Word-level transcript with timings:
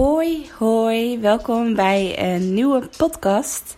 Hoi, 0.00 0.50
hoi, 0.58 1.18
welkom 1.18 1.74
bij 1.74 2.34
een 2.34 2.54
nieuwe 2.54 2.88
podcast. 2.96 3.76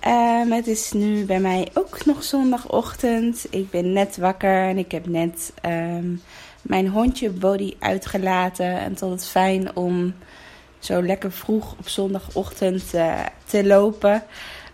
Ehm, 0.00 0.50
het 0.50 0.66
is 0.66 0.92
nu 0.92 1.24
bij 1.24 1.40
mij 1.40 1.68
ook 1.74 2.04
nog 2.04 2.22
zondagochtend. 2.22 3.46
Ik 3.50 3.70
ben 3.70 3.92
net 3.92 4.16
wakker 4.16 4.62
en 4.68 4.78
ik 4.78 4.92
heb 4.92 5.06
net 5.06 5.52
ehm, 5.60 6.14
mijn 6.62 6.88
hondje 6.88 7.30
Body 7.30 7.74
uitgelaten. 7.78 8.78
En 8.78 8.90
het 8.90 9.20
is 9.20 9.26
fijn 9.26 9.76
om 9.76 10.14
zo 10.78 11.02
lekker 11.02 11.32
vroeg 11.32 11.72
op 11.78 11.88
zondagochtend 11.88 12.94
eh, 12.94 13.20
te 13.44 13.66
lopen. 13.66 14.22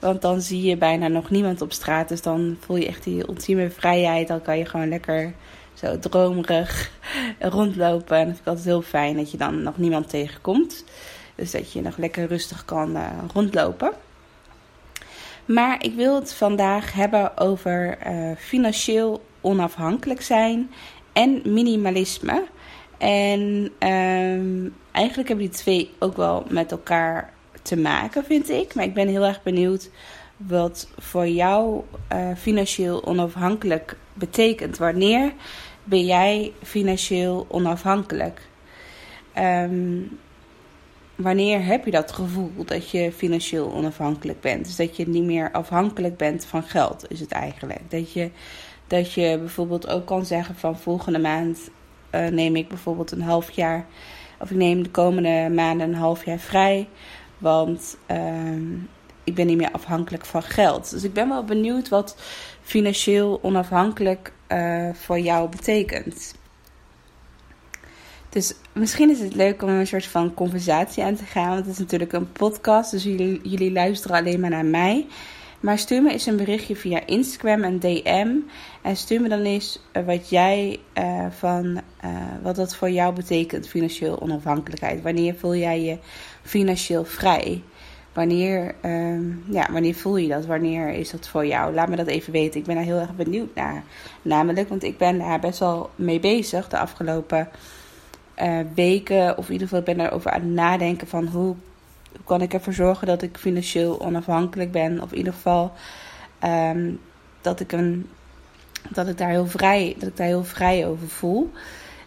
Want 0.00 0.22
dan 0.22 0.40
zie 0.40 0.62
je 0.62 0.76
bijna 0.76 1.08
nog 1.08 1.30
niemand 1.30 1.60
op 1.60 1.72
straat. 1.72 2.08
Dus 2.08 2.22
dan 2.22 2.56
voel 2.60 2.76
je 2.76 2.86
echt 2.86 3.04
die 3.04 3.28
ultieme 3.28 3.70
vrijheid. 3.70 4.28
Dan 4.28 4.42
kan 4.42 4.58
je 4.58 4.64
gewoon 4.64 4.88
lekker 4.88 5.34
zo 5.76 5.98
dromerig 5.98 6.90
rondlopen. 7.38 8.16
En 8.16 8.26
dat 8.26 8.34
vind 8.34 8.38
ik 8.38 8.46
altijd 8.46 8.66
heel 8.66 8.82
fijn 8.82 9.16
dat 9.16 9.30
je 9.30 9.36
dan 9.36 9.62
nog 9.62 9.78
niemand 9.78 10.08
tegenkomt. 10.08 10.84
Dus 11.34 11.50
dat 11.50 11.72
je 11.72 11.82
nog 11.82 11.96
lekker 11.96 12.26
rustig 12.26 12.64
kan 12.64 12.96
eh, 12.96 13.02
rondlopen. 13.34 13.92
Maar 15.44 15.84
ik 15.84 15.94
wil 15.94 16.14
het 16.14 16.34
vandaag 16.34 16.92
hebben 16.92 17.38
over 17.38 17.98
eh, 17.98 18.30
financieel 18.38 19.24
onafhankelijk 19.40 20.22
zijn 20.22 20.70
en 21.12 21.42
minimalisme. 21.44 22.44
En 22.98 23.72
ehm, 23.78 24.68
eigenlijk 24.92 25.28
hebben 25.28 25.46
die 25.46 25.56
twee 25.56 25.90
ook 25.98 26.16
wel 26.16 26.44
met 26.48 26.70
elkaar 26.70 27.32
te 27.62 27.76
maken, 27.76 28.24
vind 28.24 28.48
ik. 28.48 28.74
Maar 28.74 28.84
ik 28.84 28.94
ben 28.94 29.08
heel 29.08 29.24
erg 29.24 29.42
benieuwd 29.42 29.90
wat 30.36 30.88
voor 30.98 31.28
jou 31.28 31.82
uh, 32.12 32.28
financieel 32.36 33.04
onafhankelijk 33.04 33.96
betekent. 34.12 34.78
Wanneer 34.78 35.32
ben 35.86 36.04
jij 36.04 36.52
financieel 36.62 37.46
onafhankelijk? 37.48 38.40
Um, 39.38 40.18
wanneer 41.14 41.64
heb 41.64 41.84
je 41.84 41.90
dat 41.90 42.12
gevoel 42.12 42.52
dat 42.64 42.90
je 42.90 43.12
financieel 43.12 43.72
onafhankelijk 43.72 44.40
bent? 44.40 44.64
Dus 44.64 44.76
dat 44.76 44.96
je 44.96 45.08
niet 45.08 45.24
meer 45.24 45.52
afhankelijk 45.52 46.16
bent 46.16 46.44
van 46.44 46.62
geld, 46.62 47.10
is 47.10 47.20
het 47.20 47.32
eigenlijk. 47.32 47.90
Dat 47.90 48.12
je, 48.12 48.30
dat 48.86 49.12
je 49.12 49.36
bijvoorbeeld 49.38 49.88
ook 49.88 50.06
kan 50.06 50.26
zeggen 50.26 50.54
van 50.54 50.78
volgende 50.78 51.18
maand 51.18 51.70
uh, 52.10 52.26
neem 52.26 52.56
ik 52.56 52.68
bijvoorbeeld 52.68 53.10
een 53.10 53.22
half 53.22 53.50
jaar, 53.50 53.86
of 54.38 54.50
ik 54.50 54.56
neem 54.56 54.82
de 54.82 54.90
komende 54.90 55.50
maanden 55.54 55.88
een 55.88 55.94
half 55.94 56.24
jaar 56.24 56.38
vrij, 56.38 56.88
want 57.38 57.96
uh, 58.10 58.18
ik 59.24 59.34
ben 59.34 59.46
niet 59.46 59.56
meer 59.56 59.72
afhankelijk 59.72 60.26
van 60.26 60.42
geld. 60.42 60.90
Dus 60.90 61.04
ik 61.04 61.12
ben 61.12 61.28
wel 61.28 61.44
benieuwd 61.44 61.88
wat 61.88 62.16
financieel 62.62 63.38
onafhankelijk 63.42 64.32
uh, 64.52 64.88
voor 64.92 65.18
jou 65.18 65.48
betekent. 65.48 66.34
Dus 68.28 68.54
misschien 68.72 69.10
is 69.10 69.20
het 69.20 69.34
leuk 69.34 69.62
om 69.62 69.68
een 69.68 69.86
soort 69.86 70.06
van 70.06 70.34
conversatie 70.34 71.02
aan 71.02 71.14
te 71.14 71.24
gaan. 71.24 71.48
Want 71.48 71.64
het 71.64 71.74
is 71.74 71.78
natuurlijk 71.78 72.12
een 72.12 72.32
podcast, 72.32 72.90
dus 72.90 73.02
jullie, 73.02 73.40
jullie 73.42 73.72
luisteren 73.72 74.16
alleen 74.16 74.40
maar 74.40 74.50
naar 74.50 74.64
mij. 74.64 75.06
Maar 75.60 75.78
stuur 75.78 76.02
me 76.02 76.12
eens 76.12 76.26
een 76.26 76.36
berichtje 76.36 76.76
via 76.76 77.06
Instagram 77.06 77.62
en 77.62 77.78
DM. 77.78 78.28
En 78.82 78.96
stuur 78.96 79.20
me 79.20 79.28
dan 79.28 79.42
eens 79.42 79.80
wat 80.04 80.28
jij 80.28 80.78
uh, 80.98 81.26
van 81.30 81.80
wat 82.42 82.56
dat 82.56 82.76
voor 82.76 82.90
jou 82.90 83.14
betekent, 83.14 83.68
financieel 83.68 84.20
onafhankelijkheid. 84.20 85.02
Wanneer 85.02 85.34
voel 85.34 85.56
jij 85.56 85.82
je 85.82 85.98
financieel 86.42 87.04
vrij? 87.04 87.62
Wanneer, 88.16 88.74
uh, 88.84 89.20
ja, 89.50 89.68
wanneer 89.72 89.94
voel 89.94 90.16
je 90.16 90.28
dat? 90.28 90.46
Wanneer 90.46 90.88
is 90.88 91.10
dat 91.10 91.28
voor 91.28 91.46
jou? 91.46 91.74
Laat 91.74 91.88
me 91.88 91.96
dat 91.96 92.06
even 92.06 92.32
weten. 92.32 92.60
Ik 92.60 92.66
ben 92.66 92.74
daar 92.74 92.84
heel 92.84 92.98
erg 92.98 93.16
benieuwd 93.16 93.54
naar. 93.54 93.82
Namelijk, 94.22 94.68
want 94.68 94.82
ik 94.82 94.98
ben 94.98 95.18
daar 95.18 95.40
best 95.40 95.58
wel 95.58 95.90
mee 95.96 96.20
bezig 96.20 96.68
de 96.68 96.78
afgelopen 96.78 97.48
uh, 98.42 98.58
weken. 98.74 99.38
Of 99.38 99.46
in 99.46 99.52
ieder 99.52 99.68
geval, 99.68 99.78
ik 99.78 99.84
ben 99.84 99.98
daarover 99.98 100.30
aan 100.30 100.40
het 100.40 100.50
nadenken 100.50 101.06
van 101.06 101.26
hoe 101.26 101.54
kan 102.24 102.42
ik 102.42 102.54
ervoor 102.54 102.72
zorgen 102.72 103.06
dat 103.06 103.22
ik 103.22 103.36
financieel 103.36 104.00
onafhankelijk 104.00 104.72
ben. 104.72 105.02
Of 105.02 105.10
in 105.10 105.18
ieder 105.18 105.32
geval 105.32 105.72
um, 106.44 107.00
dat 107.40 107.60
ik 107.60 107.72
een 107.72 108.06
dat 108.88 109.08
ik 109.08 109.18
daar 109.18 109.30
heel 109.30 109.46
vrij, 109.46 109.94
dat 109.98 110.08
ik 110.08 110.16
daar 110.16 110.26
heel 110.26 110.44
vrij 110.44 110.86
over 110.86 111.08
voel. 111.08 111.52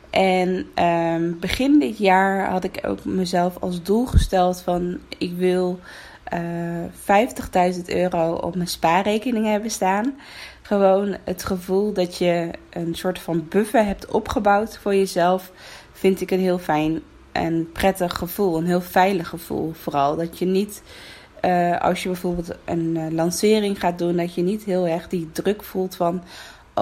En 0.09 0.67
um, 0.85 1.39
begin 1.39 1.79
dit 1.79 1.97
jaar 1.97 2.49
had 2.49 2.63
ik 2.63 2.79
ook 2.85 3.05
mezelf 3.05 3.57
als 3.59 3.83
doel 3.83 4.05
gesteld 4.05 4.61
van 4.61 4.99
ik 5.17 5.33
wil 5.37 5.79
uh, 6.33 7.73
50.000 7.75 7.81
euro 7.85 8.33
op 8.33 8.55
mijn 8.55 8.67
spaarrekening 8.67 9.45
hebben 9.45 9.71
staan. 9.71 10.15
Gewoon 10.61 11.17
het 11.23 11.43
gevoel 11.43 11.93
dat 11.93 12.17
je 12.17 12.49
een 12.69 12.95
soort 12.95 13.19
van 13.19 13.45
buffer 13.49 13.85
hebt 13.85 14.11
opgebouwd 14.11 14.77
voor 14.77 14.95
jezelf, 14.95 15.51
vind 15.91 16.21
ik 16.21 16.31
een 16.31 16.39
heel 16.39 16.59
fijn 16.59 17.01
en 17.31 17.71
prettig 17.71 18.13
gevoel. 18.13 18.57
Een 18.57 18.65
heel 18.65 18.81
veilig 18.81 19.27
gevoel 19.27 19.73
vooral. 19.73 20.15
Dat 20.15 20.39
je 20.39 20.45
niet, 20.45 20.81
uh, 21.45 21.81
als 21.81 22.03
je 22.03 22.09
bijvoorbeeld 22.09 22.55
een 22.65 22.95
uh, 22.95 23.11
lancering 23.11 23.79
gaat 23.79 23.97
doen, 23.97 24.15
dat 24.15 24.33
je 24.33 24.41
niet 24.41 24.63
heel 24.63 24.87
erg 24.87 25.07
die 25.07 25.31
druk 25.31 25.63
voelt 25.63 25.95
van: 25.95 26.23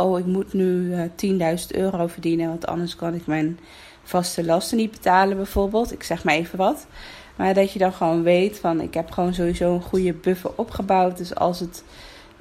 oh, 0.01 0.19
ik 0.19 0.25
moet 0.25 0.53
nu 0.53 0.95
uh, 1.21 1.55
10.000 1.59 1.67
euro 1.67 2.07
verdienen, 2.07 2.47
want 2.47 2.67
anders 2.67 2.95
kan 2.95 3.13
ik 3.13 3.27
mijn 3.27 3.59
vaste 4.03 4.45
lasten 4.45 4.77
niet 4.77 4.91
betalen, 4.91 5.37
bijvoorbeeld. 5.37 5.91
Ik 5.91 6.03
zeg 6.03 6.23
maar 6.23 6.33
even 6.33 6.57
wat. 6.57 6.87
Maar 7.35 7.53
dat 7.53 7.71
je 7.71 7.79
dan 7.79 7.93
gewoon 7.93 8.23
weet 8.23 8.59
van: 8.59 8.81
ik 8.81 8.93
heb 8.93 9.11
gewoon 9.11 9.33
sowieso 9.33 9.73
een 9.73 9.81
goede 9.81 10.13
buffer 10.13 10.51
opgebouwd. 10.55 11.17
Dus 11.17 11.35
als 11.35 11.59
het. 11.59 11.83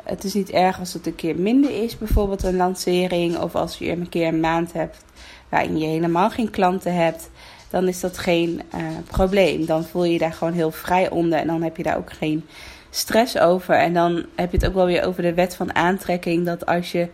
Het 0.03 0.25
is 0.25 0.35
niet 0.35 0.51
erg 0.51 0.79
als 0.79 0.93
het 0.93 1.07
een 1.07 1.15
keer 1.15 1.37
minder 1.39 1.83
is, 1.83 1.99
bijvoorbeeld 1.99 2.43
een 2.43 2.57
lancering. 2.57 3.39
Of 3.39 3.55
als 3.55 3.79
je 3.79 3.91
een 3.91 4.09
keer 4.09 4.27
een 4.27 4.41
maand 4.41 4.73
hebt 4.73 5.05
waarin 5.49 5.79
je 5.79 5.87
helemaal 5.87 6.31
geen 6.31 6.51
klanten 6.51 6.95
hebt 6.95 7.31
dan 7.71 7.89
is 7.89 8.01
dat 8.01 8.19
geen 8.19 8.63
uh, 8.75 8.81
probleem. 9.07 9.67
Dan 9.67 9.85
voel 9.85 10.05
je 10.05 10.13
je 10.13 10.19
daar 10.19 10.33
gewoon 10.33 10.53
heel 10.53 10.71
vrij 10.71 11.11
onder 11.11 11.39
en 11.39 11.47
dan 11.47 11.63
heb 11.63 11.77
je 11.77 11.83
daar 11.83 11.97
ook 11.97 12.13
geen 12.13 12.47
stress 12.91 13.39
over. 13.39 13.75
En 13.75 13.95
dan 13.95 14.27
heb 14.35 14.51
je 14.51 14.57
het 14.57 14.67
ook 14.67 14.75
wel 14.75 14.87
weer 14.87 15.05
over 15.05 15.23
de 15.23 15.35
wet 15.35 15.57
van 15.57 15.75
aantrekking. 15.75 16.47
Dat 16.47 16.67
als 16.67 16.93
je 16.93 17.09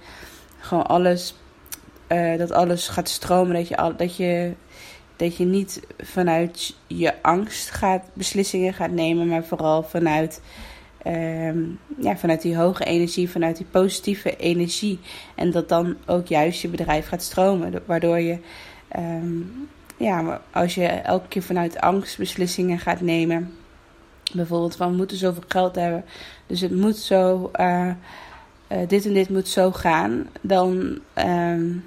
gewoon 0.63 0.87
alles, 0.87 1.35
uh, 2.09 2.39
dat 2.39 2.51
alles 2.51 2.89
gaat 2.89 3.09
stromen, 3.09 3.55
dat 3.55 3.69
je, 3.69 3.77
al, 3.77 3.97
dat, 3.97 4.17
je, 4.17 4.53
dat 5.17 5.37
je 5.37 5.45
niet 5.45 5.81
vanuit 5.99 6.77
je 6.87 7.23
angst 7.23 7.71
gaat, 7.71 8.03
beslissingen 8.13 8.75
gaat 8.75 8.91
nemen, 8.91 9.29
maar 9.29 9.45
vooral 9.45 9.83
vanuit. 9.83 10.41
Um, 11.07 11.79
ja, 11.99 12.17
vanuit 12.17 12.43
die 12.43 12.57
hoge 12.57 12.85
energie, 12.85 13.31
vanuit 13.31 13.57
die 13.57 13.67
positieve 13.71 14.37
energie. 14.37 15.01
En 15.35 15.51
dat 15.51 15.69
dan 15.69 15.97
ook 16.07 16.27
juist 16.27 16.61
je 16.61 16.69
bedrijf 16.69 17.09
gaat 17.09 17.23
stromen. 17.23 17.83
Waardoor 17.87 18.21
je 18.21 18.39
um, 18.97 19.69
ja, 19.97 20.41
als 20.53 20.75
je 20.75 20.87
elke 20.87 21.29
keer 21.29 21.43
vanuit 21.43 21.81
angst 21.81 22.19
beslissingen 22.19 22.79
gaat 22.79 23.01
nemen. 23.01 23.55
Bijvoorbeeld 24.33 24.77
van 24.77 24.91
we 24.91 24.97
moeten 24.97 25.17
zoveel 25.17 25.43
geld 25.49 25.75
hebben. 25.75 26.05
Dus 26.47 26.61
het 26.61 26.75
moet 26.75 26.97
zo. 26.97 27.51
Uh, 27.61 27.91
uh, 28.73 28.79
dit 28.89 29.07
en 29.07 29.13
dit 29.13 29.29
moet 29.29 29.49
zo 29.49 29.73
gaan. 29.73 30.27
Dan 30.41 30.99
um, 31.15 31.85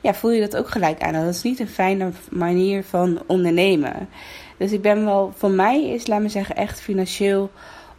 ja, 0.00 0.14
voel 0.14 0.30
je 0.30 0.40
dat 0.40 0.56
ook 0.56 0.68
gelijk 0.68 1.02
aan. 1.02 1.12
Dat 1.12 1.34
is 1.34 1.42
niet 1.42 1.60
een 1.60 1.68
fijne 1.68 2.10
manier 2.30 2.84
van 2.84 3.22
ondernemen. 3.26 4.08
Dus 4.56 4.72
ik 4.72 4.82
ben 4.82 5.04
wel, 5.04 5.32
voor 5.36 5.50
mij 5.50 5.88
is, 5.88 6.06
laat 6.06 6.20
me 6.20 6.28
zeggen, 6.28 6.56
echt 6.56 6.80
financieel 6.80 7.50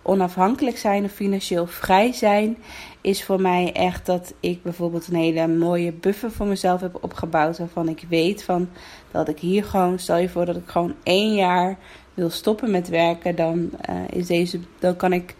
onafhankelijk 0.02 0.78
zijn 0.78 1.04
of 1.04 1.12
financieel 1.12 1.68
vrij 1.68 2.14
zijn, 2.14 2.58
is 3.02 3.24
voor 3.24 3.42
mij 3.42 3.72
echt 3.74 4.06
dat 4.06 4.34
ik 4.40 4.64
bijvoorbeeld 4.64 5.08
een 5.08 5.16
hele 5.16 5.48
mooie 5.48 5.92
buffer 5.92 6.32
voor 6.32 6.46
mezelf 6.46 6.82
heb 6.82 6.98
opgebouwd. 7.02 7.58
Waarvan 7.58 7.90
ik 7.90 8.06
weet 8.10 8.44
van 8.44 8.70
dat 9.12 9.28
ik 9.28 9.40
hier 9.40 9.64
gewoon, 9.64 10.00
stel 10.00 10.18
je 10.18 10.30
voor 10.30 10.46
dat 10.46 10.56
ik 10.56 10.68
gewoon 10.68 10.96
één 11.04 11.34
jaar 11.34 11.78
wil 12.14 12.30
stoppen 12.30 12.72
met 12.72 12.90
werken, 12.90 13.36
dan 13.36 13.70
uh, 13.90 13.96
is 14.10 14.28
deze, 14.28 14.60
dan 14.80 14.96
kan 14.96 15.14
ik, 15.14 15.36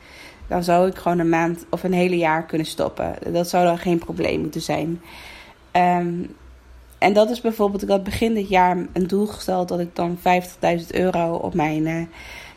dan 0.50 0.64
zou 0.64 0.88
ik 0.88 0.96
gewoon 0.96 1.20
een 1.20 1.30
maand 1.30 1.66
of 1.70 1.84
een 1.84 1.94
hele 1.94 2.18
jaar 2.18 2.46
kunnen 2.46 2.68
stoppen. 2.68 3.16
Dat 3.32 3.50
zou 3.50 3.66
dan 3.66 3.78
geen 3.78 4.00
probleem 4.00 4.42
moeten 4.42 4.62
zijn. 4.62 5.02
Um, 5.72 6.36
en 6.98 7.14
dat 7.14 7.30
is 7.30 7.42
bijvoorbeeld, 7.42 7.84
ik 7.84 7.90
had 7.90 8.04
begin 8.04 8.34
dit 8.34 8.50
jaar 8.50 8.78
een 8.94 9.08
doel 9.08 9.26
gesteld 9.26 9.68
dat 9.68 9.80
ik 9.80 9.96
dan 9.96 10.18
50.000 10.18 10.88
euro 10.88 11.34
op 11.36 11.54
mijn 11.54 11.86
uh, 11.86 12.02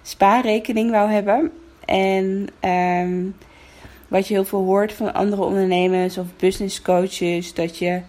spaarrekening 0.02 0.90
wou 0.90 1.10
hebben. 1.10 1.50
En 1.84 2.46
um, 2.70 3.34
wat 4.08 4.28
je 4.28 4.34
heel 4.34 4.44
veel 4.44 4.64
hoort 4.64 4.92
van 4.92 5.14
andere 5.14 5.42
ondernemers 5.42 6.18
of 6.18 6.26
business 6.36 6.82
coaches, 6.82 7.54
dat 7.54 7.78
je 7.78 8.00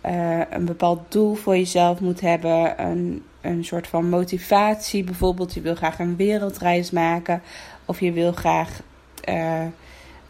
eh, 0.00 0.40
een 0.50 0.64
bepaald 0.64 1.00
doel 1.12 1.34
voor 1.34 1.56
jezelf 1.56 2.00
moet 2.00 2.20
hebben. 2.20 2.82
Een, 2.82 3.22
een 3.40 3.64
soort 3.64 3.86
van 3.86 4.08
motivatie. 4.08 5.04
Bijvoorbeeld, 5.04 5.54
je 5.54 5.60
wil 5.60 5.74
graag 5.74 5.98
een 5.98 6.16
wereldreis 6.16 6.90
maken. 6.90 7.42
Of 7.84 8.00
je 8.00 8.12
wil 8.12 8.32
graag, 8.32 8.80
eh, 9.26 9.66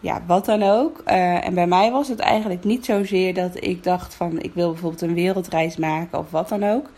ja, 0.01 0.23
wat 0.27 0.45
dan 0.45 0.63
ook. 0.63 1.03
Eh, 1.05 1.47
en 1.47 1.55
bij 1.55 1.67
mij 1.67 1.91
was 1.91 2.09
het 2.09 2.19
eigenlijk 2.19 2.65
niet 2.65 2.85
zozeer 2.85 3.35
dat 3.35 3.65
ik 3.65 3.85
dacht 3.85 4.15
van... 4.15 4.41
ik 4.41 4.55
wil 4.55 4.71
bijvoorbeeld 4.71 5.03
een 5.03 5.15
wereldreis 5.15 5.77
maken 5.77 6.19
of 6.19 6.31
wat 6.31 6.49
dan 6.49 6.65
ook. 6.65 6.91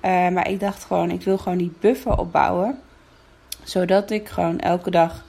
Eh, 0.00 0.28
maar 0.28 0.48
ik 0.48 0.60
dacht 0.60 0.84
gewoon, 0.84 1.10
ik 1.10 1.22
wil 1.22 1.38
gewoon 1.38 1.58
die 1.58 1.72
buffer 1.80 2.18
opbouwen. 2.18 2.78
Zodat 3.62 4.10
ik 4.10 4.28
gewoon 4.28 4.58
elke 4.58 4.90
dag 4.90 5.24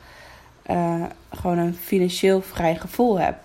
gewoon 1.30 1.57
een 1.57 1.75
financieel 1.75 2.42
vrij 2.42 2.75
gevoel 2.75 3.19
heb. 3.19 3.36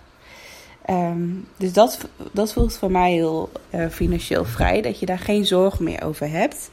Ehm, 0.85 1.27
dus 1.57 1.73
dat, 1.73 2.09
dat 2.33 2.53
voelt 2.53 2.77
voor 2.77 2.91
mij 2.91 3.13
heel 3.13 3.51
financieel 3.91 4.45
vrij. 4.45 4.83
Dat 4.83 5.01
je 5.01 5.07
daar 5.07 5.19
geen 5.19 5.47
zorgen 5.47 5.85
meer 5.85 6.05
over 6.05 6.31
hebt. 6.31 6.71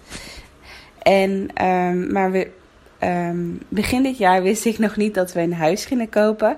En, 1.01 1.47
ehm, 1.53 2.12
maar 2.12 2.31
we, 2.31 2.51
ehm, 3.06 3.38
begin 3.69 4.04
dit 4.04 4.18
jaar 4.18 4.42
wist 4.44 4.66
ik 4.66 4.80
nog 4.80 4.96
niet 4.96 5.13
dat 5.13 5.34
we 5.34 5.42
een 5.42 5.54
huis 5.54 5.86
gingen 5.86 6.10
kopen. 6.10 6.57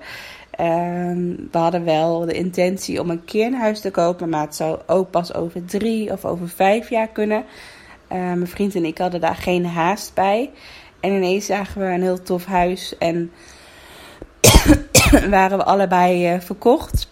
Ehm, 0.52 1.36
we 1.52 1.58
hadden 1.58 1.84
wel 1.84 2.20
de 2.20 2.34
intentie 2.34 3.02
om 3.02 3.10
een 3.10 3.26
keer 3.26 3.46
een 3.46 3.54
huis 3.54 3.80
te 3.80 3.92
kopen. 3.92 4.30
Maar 4.30 4.42
het 4.42 4.56
zou 4.56 4.80
ook 4.88 5.10
pas 5.10 5.34
over 5.34 5.66
drie 5.66 6.12
of 6.12 6.26
over 6.26 6.50
vijf 6.50 6.90
jaar 6.90 7.08
kunnen. 7.08 7.44
Eh, 8.08 8.18
mijn 8.18 8.48
vriend 8.48 8.76
en 8.76 8.86
ik 8.86 8.98
hadden 8.98 9.22
daar 9.22 9.36
geen 9.36 9.66
haast 9.66 10.14
bij. 10.14 10.52
En 11.00 11.12
ineens 11.12 11.46
zagen 11.46 11.82
we 11.82 11.88
een 11.88 12.02
heel 12.02 12.22
tof 12.22 12.46
huis. 12.46 12.98
En 12.98 13.32
waren 15.30 15.58
we 15.58 15.64
allebei 15.64 16.28
eh, 16.28 16.40
verkocht. 16.40 17.08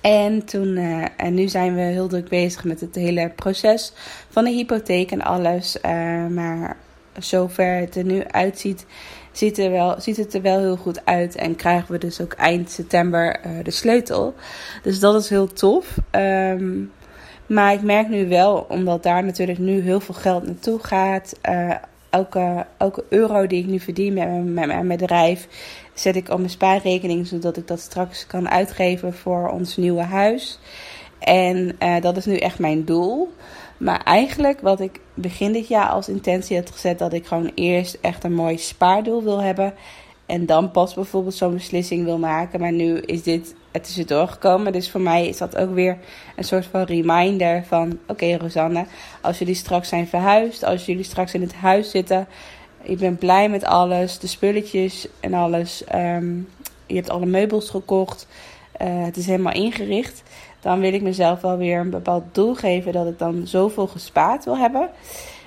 En, 0.00 0.44
toen, 0.44 0.76
eh, 0.76 1.04
en 1.16 1.34
nu 1.34 1.48
zijn 1.48 1.74
we 1.74 1.80
heel 1.80 2.08
druk 2.08 2.28
bezig 2.28 2.64
met 2.64 2.80
het 2.80 2.94
hele 2.94 3.32
proces 3.36 3.92
van 4.28 4.44
de 4.44 4.50
hypotheek 4.50 5.10
en 5.10 5.22
alles. 5.22 5.80
Eh, 5.80 6.26
maar 6.26 6.76
zover 7.18 7.74
het 7.74 7.96
er 7.96 8.04
nu 8.04 8.24
uitziet, 8.26 8.86
ziet, 9.32 9.58
er 9.58 9.70
wel, 9.70 10.00
ziet 10.00 10.16
het 10.16 10.34
er 10.34 10.42
wel 10.42 10.58
heel 10.58 10.76
goed 10.76 11.04
uit. 11.04 11.36
En 11.36 11.56
krijgen 11.56 11.92
we 11.92 11.98
dus 11.98 12.20
ook 12.20 12.32
eind 12.32 12.70
september 12.70 13.36
eh, 13.40 13.50
de 13.62 13.70
sleutel. 13.70 14.34
Dus 14.82 15.00
dat 15.00 15.22
is 15.22 15.28
heel 15.28 15.52
tof. 15.52 15.96
Ehm, 16.10 16.76
maar 17.46 17.72
ik 17.72 17.82
merk 17.82 18.08
nu 18.08 18.28
wel, 18.28 18.66
omdat 18.68 19.02
daar 19.02 19.24
natuurlijk 19.24 19.58
nu 19.58 19.80
heel 19.80 20.00
veel 20.00 20.14
geld 20.14 20.46
naartoe 20.46 20.78
gaat. 20.82 21.34
eh, 21.40 21.70
elke, 22.10 22.66
elke 22.76 23.04
euro 23.08 23.46
die 23.46 23.60
ik 23.62 23.66
nu 23.66 23.80
verdien 23.80 24.14
met, 24.14 24.24
mijn- 24.28 24.54
met 24.54 24.66
mijn 24.66 24.88
bedrijf, 24.88 25.48
zet 25.94 26.16
ik 26.16 26.28
op 26.28 26.38
mijn 26.38 26.50
spaarrekening, 26.50 27.26
zodat 27.26 27.56
ik 27.56 27.66
dat 27.68 27.80
straks 27.80 28.26
kan 28.26 28.48
uitgeven 28.48 29.14
voor 29.14 29.48
ons 29.48 29.76
nieuwe 29.76 30.02
huis. 30.02 30.58
En 31.18 31.72
eh, 31.78 32.00
dat 32.00 32.16
is 32.16 32.24
nu 32.26 32.36
echt 32.36 32.58
mijn 32.58 32.84
doel. 32.84 33.32
Maar 33.76 34.02
eigenlijk 34.04 34.60
wat 34.60 34.80
ik 34.80 35.00
begin 35.20 35.52
dit 35.52 35.68
jaar 35.68 35.88
als 35.88 36.08
intentie 36.08 36.56
had 36.56 36.70
gezet, 36.70 36.98
dat 36.98 37.12
ik 37.12 37.26
gewoon 37.26 37.50
eerst 37.54 37.98
echt 38.00 38.24
een 38.24 38.34
mooi 38.34 38.58
spaardoel 38.58 39.22
wil 39.22 39.42
hebben. 39.42 39.74
En 40.26 40.46
dan 40.46 40.70
pas 40.70 40.94
bijvoorbeeld 40.94 41.34
zo'n 41.34 41.54
beslissing 41.54 42.04
wil 42.04 42.18
maken. 42.18 42.60
Maar 42.60 42.72
nu 42.72 42.98
is 42.98 43.22
dit 43.22 43.54
er 43.70 43.80
tussendoor 43.80 44.28
gekomen. 44.28 44.72
Dus 44.72 44.90
voor 44.90 45.00
mij 45.00 45.28
is 45.28 45.38
dat 45.38 45.56
ook 45.56 45.74
weer 45.74 45.98
een 46.36 46.44
soort 46.44 46.66
van 46.66 46.82
reminder 46.82 47.64
van... 47.66 47.98
Oké 48.06 48.36
Rosanne, 48.36 48.86
als 49.20 49.38
jullie 49.38 49.54
straks 49.54 49.88
zijn 49.88 50.06
verhuisd, 50.06 50.64
als 50.64 50.86
jullie 50.86 51.04
straks 51.04 51.34
in 51.34 51.40
het 51.40 51.54
huis 51.54 51.90
zitten... 51.90 52.26
Je 52.82 52.96
bent 52.96 53.18
blij 53.18 53.48
met 53.48 53.64
alles, 53.64 54.18
de 54.18 54.26
spulletjes 54.26 55.08
en 55.20 55.34
alles. 55.34 55.84
ehm, 55.84 56.36
je 56.86 56.94
hebt 56.94 57.10
alle 57.10 57.26
meubels 57.26 57.70
gekocht. 57.70 58.26
eh, 58.72 59.04
het 59.04 59.16
is 59.16 59.26
helemaal 59.26 59.52
ingericht. 59.52 60.22
Dan 60.68 60.80
wil 60.80 60.92
ik 60.92 61.02
mezelf 61.02 61.40
wel 61.40 61.56
weer 61.56 61.80
een 61.80 61.90
bepaald 61.90 62.24
doel 62.32 62.54
geven 62.54 62.92
dat 62.92 63.06
ik 63.06 63.18
dan 63.18 63.46
zoveel 63.46 63.86
gespaard 63.86 64.44
wil 64.44 64.58
hebben. 64.58 64.88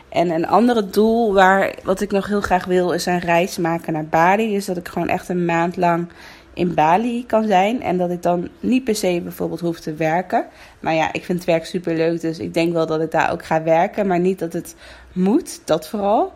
En 0.09 0.29
een 0.29 0.47
andere 0.47 0.89
doel 0.89 1.33
waar, 1.33 1.75
wat 1.83 2.01
ik 2.01 2.11
nog 2.11 2.27
heel 2.27 2.41
graag 2.41 2.65
wil, 2.65 2.91
is 2.91 3.05
een 3.05 3.19
reis 3.19 3.57
maken 3.57 3.93
naar 3.93 4.05
Bali. 4.05 4.53
Dus 4.53 4.65
dat 4.65 4.77
ik 4.77 4.87
gewoon 4.87 5.07
echt 5.07 5.29
een 5.29 5.45
maand 5.45 5.77
lang 5.77 6.07
in 6.53 6.73
Bali 6.73 7.25
kan 7.25 7.47
zijn. 7.47 7.81
En 7.81 7.97
dat 7.97 8.09
ik 8.09 8.21
dan 8.21 8.49
niet 8.59 8.83
per 8.83 8.95
se 8.95 9.21
bijvoorbeeld 9.23 9.59
hoef 9.59 9.79
te 9.79 9.93
werken. 9.93 10.45
Maar 10.79 10.93
ja, 10.93 11.13
ik 11.13 11.25
vind 11.25 11.37
het 11.37 11.47
werk 11.47 11.65
super 11.65 11.95
leuk. 11.95 12.21
Dus 12.21 12.39
ik 12.39 12.53
denk 12.53 12.73
wel 12.73 12.85
dat 12.85 13.01
ik 13.01 13.11
daar 13.11 13.31
ook 13.31 13.45
ga 13.45 13.63
werken. 13.63 14.07
Maar 14.07 14.19
niet 14.19 14.39
dat 14.39 14.53
het 14.53 14.75
moet, 15.11 15.61
dat 15.65 15.89
vooral. 15.89 16.33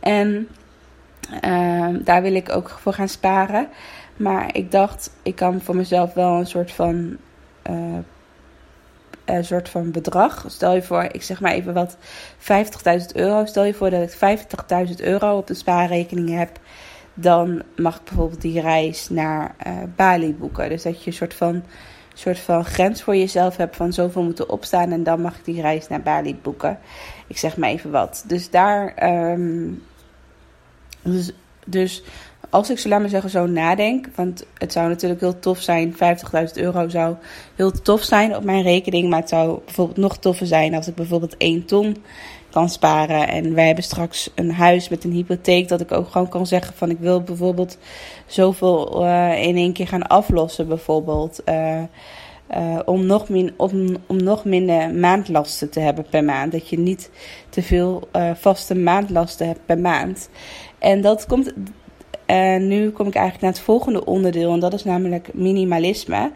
En 0.00 0.48
ehm, 1.40 2.02
daar 2.04 2.22
wil 2.22 2.34
ik 2.34 2.52
ook 2.52 2.68
voor 2.68 2.92
gaan 2.92 3.08
sparen. 3.08 3.68
Maar 4.16 4.56
ik 4.56 4.70
dacht, 4.70 5.10
ik 5.22 5.34
kan 5.34 5.60
voor 5.60 5.76
mezelf 5.76 6.14
wel 6.14 6.38
een 6.38 6.46
soort 6.46 6.72
van, 6.72 7.16
een 9.28 9.44
soort 9.44 9.68
van 9.68 9.90
bedrag. 9.90 10.44
Stel 10.46 10.74
je 10.74 10.82
voor, 10.82 11.02
ik 11.02 11.22
zeg 11.22 11.40
maar 11.40 11.52
even 11.52 11.74
wat, 11.74 11.96
50.000 12.38 12.46
euro. 13.14 13.44
Stel 13.44 13.64
je 13.64 13.74
voor 13.74 13.90
dat 13.90 14.12
ik 14.12 14.38
50.000 14.88 14.94
euro 14.96 15.36
op 15.36 15.46
de 15.46 15.54
spaarrekening 15.54 16.30
heb. 16.30 16.58
Dan 17.14 17.62
mag 17.76 17.96
ik 17.96 18.04
bijvoorbeeld 18.04 18.40
die 18.40 18.60
reis 18.60 19.08
naar 19.08 19.54
eh, 19.58 19.72
Bali 19.96 20.34
boeken. 20.34 20.68
Dus 20.68 20.82
dat 20.82 21.02
je 21.02 21.10
een 21.10 21.16
soort 21.16 21.34
van, 21.34 21.62
soort 22.14 22.38
van 22.38 22.64
grens 22.64 23.02
voor 23.02 23.16
jezelf 23.16 23.56
hebt 23.56 23.76
van 23.76 23.92
zoveel 23.92 24.22
moeten 24.22 24.48
opstaan. 24.48 24.92
En 24.92 25.02
dan 25.02 25.20
mag 25.20 25.36
ik 25.36 25.44
die 25.44 25.60
reis 25.60 25.88
naar 25.88 26.02
Bali 26.02 26.36
boeken. 26.42 26.78
Ik 27.26 27.38
zeg 27.38 27.56
maar 27.56 27.68
even 27.68 27.90
wat. 27.90 28.24
Dus 28.26 28.50
daar... 28.50 28.94
ehm, 28.94 29.70
dus, 31.02 31.32
dus 31.66 32.02
als 32.50 32.70
ik 32.70 32.78
zo 32.78 32.88
laat 32.88 33.00
maar 33.00 33.08
zeggen 33.08 33.30
zo 33.30 33.46
nadenk, 33.46 34.06
want 34.14 34.44
het 34.54 34.72
zou 34.72 34.88
natuurlijk 34.88 35.20
heel 35.20 35.38
tof 35.38 35.60
zijn, 35.60 35.92
50.000 35.92 35.98
euro 36.54 36.88
zou 36.88 37.14
heel 37.54 37.70
tof 37.70 38.02
zijn 38.02 38.36
op 38.36 38.44
mijn 38.44 38.62
rekening, 38.62 39.08
maar 39.10 39.20
het 39.20 39.28
zou 39.28 39.60
bijvoorbeeld 39.64 39.96
nog 39.98 40.18
toffer 40.18 40.46
zijn 40.46 40.74
als 40.74 40.88
ik 40.88 40.94
bijvoorbeeld 40.94 41.36
1 41.36 41.64
ton 41.64 41.96
kan 42.50 42.68
sparen 42.68 43.28
en 43.28 43.54
wij 43.54 43.66
hebben 43.66 43.84
straks 43.84 44.30
een 44.34 44.52
huis 44.52 44.88
met 44.88 45.04
een 45.04 45.12
hypotheek 45.12 45.68
dat 45.68 45.80
ik 45.80 45.92
ook 45.92 46.08
gewoon 46.08 46.28
kan 46.28 46.46
zeggen 46.46 46.74
van 46.74 46.90
ik 46.90 46.98
wil 46.98 47.22
bijvoorbeeld 47.22 47.78
zoveel 48.26 49.04
eh, 49.04 49.42
in 49.42 49.56
één 49.56 49.72
keer 49.72 49.88
gaan 49.88 50.06
aflossen 50.06 50.68
bijvoorbeeld. 50.68 51.44
eh, 51.44 51.82
eh, 52.46 52.78
om, 52.84 53.06
nog 53.06 53.28
min, 53.28 53.54
om, 53.56 53.96
om 54.06 54.22
nog 54.22 54.44
minder 54.44 54.94
maandlasten 54.94 55.70
te 55.70 55.80
hebben 55.80 56.06
per 56.10 56.24
maand. 56.24 56.52
Dat 56.52 56.68
je 56.68 56.78
niet 56.78 57.10
te 57.48 57.62
veel 57.62 58.08
vaste 58.34 58.74
maandlasten 58.74 59.46
hebt 59.46 59.66
per 59.66 59.78
maand. 59.78 60.28
En 60.78 61.00
dat 61.00 61.26
komt. 61.26 61.52
En 62.28 62.68
nu 62.68 62.90
kom 62.90 63.06
ik 63.06 63.14
eigenlijk 63.14 63.44
naar 63.44 63.52
het 63.52 63.60
volgende 63.60 64.04
onderdeel. 64.04 64.52
En 64.52 64.60
dat 64.60 64.72
is 64.74 64.84
namelijk 64.84 65.34
minimalisme. 65.34 66.32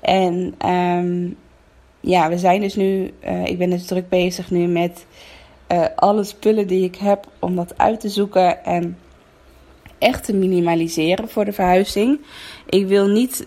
En 0.00 0.54
ehm, 0.58 1.28
ja, 2.00 2.28
we 2.28 2.38
zijn 2.38 2.60
dus 2.60 2.74
nu. 2.74 3.12
eh, 3.20 3.44
ik 3.44 3.58
ben 3.58 3.70
dus 3.70 3.86
druk 3.86 4.08
bezig 4.08 4.50
nu 4.50 4.66
met 4.66 5.06
eh, 5.66 5.84
alle 5.96 6.24
spullen 6.24 6.66
die 6.66 6.84
ik 6.84 6.96
heb. 6.96 7.26
Om 7.38 7.56
dat 7.56 7.78
uit 7.78 8.00
te 8.00 8.08
zoeken. 8.08 8.64
En 8.64 8.98
echt 9.98 10.24
te 10.24 10.34
minimaliseren 10.34 11.28
voor 11.28 11.44
de 11.44 11.52
verhuizing. 11.52 12.20
Ik 12.68 12.86
wil 12.86 13.06
niet. 13.08 13.46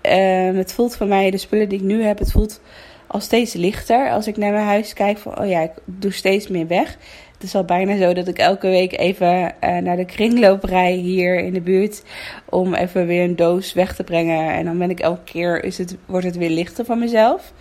eh, 0.00 0.54
het 0.54 0.72
voelt 0.72 0.96
voor 0.96 1.06
mij, 1.06 1.30
de 1.30 1.38
spullen 1.38 1.68
die 1.68 1.78
ik 1.78 1.84
nu 1.84 2.02
heb, 2.02 2.18
het 2.18 2.32
voelt 2.32 2.60
al 3.06 3.20
steeds 3.20 3.52
lichter. 3.54 4.10
Als 4.10 4.26
ik 4.26 4.36
naar 4.36 4.52
mijn 4.52 4.64
huis 4.64 4.92
kijk, 4.92 5.18
van 5.18 5.38
oh 5.40 5.48
ja, 5.48 5.60
ik 5.60 5.72
doe 5.84 6.12
steeds 6.12 6.48
meer 6.48 6.66
weg. 6.66 6.98
Het 7.40 7.48
is 7.48 7.54
al 7.54 7.64
bijna 7.64 7.96
zo 7.96 8.12
dat 8.12 8.28
ik 8.28 8.38
elke 8.38 8.68
week 8.68 8.98
even 8.98 9.60
eh, 9.60 9.76
naar 9.76 9.96
de 9.96 10.04
kringloop 10.04 10.64
rij 10.64 10.92
hier 10.92 11.38
in 11.38 11.52
de 11.52 11.60
buurt. 11.60 12.02
Om 12.44 12.74
even 12.74 13.06
weer 13.06 13.24
een 13.24 13.36
doos 13.36 13.72
weg 13.72 13.94
te 13.94 14.04
brengen. 14.04 14.52
En 14.52 14.64
dan 14.64 14.78
ben 14.78 14.90
ik 14.90 15.00
elke 15.00 15.24
keer, 15.24 15.64
is 15.64 15.78
het, 15.78 15.96
wordt 16.06 16.26
het 16.26 16.36
weer 16.36 16.50
lichter 16.50 16.84
van 16.84 16.98
mezelf. 16.98 17.52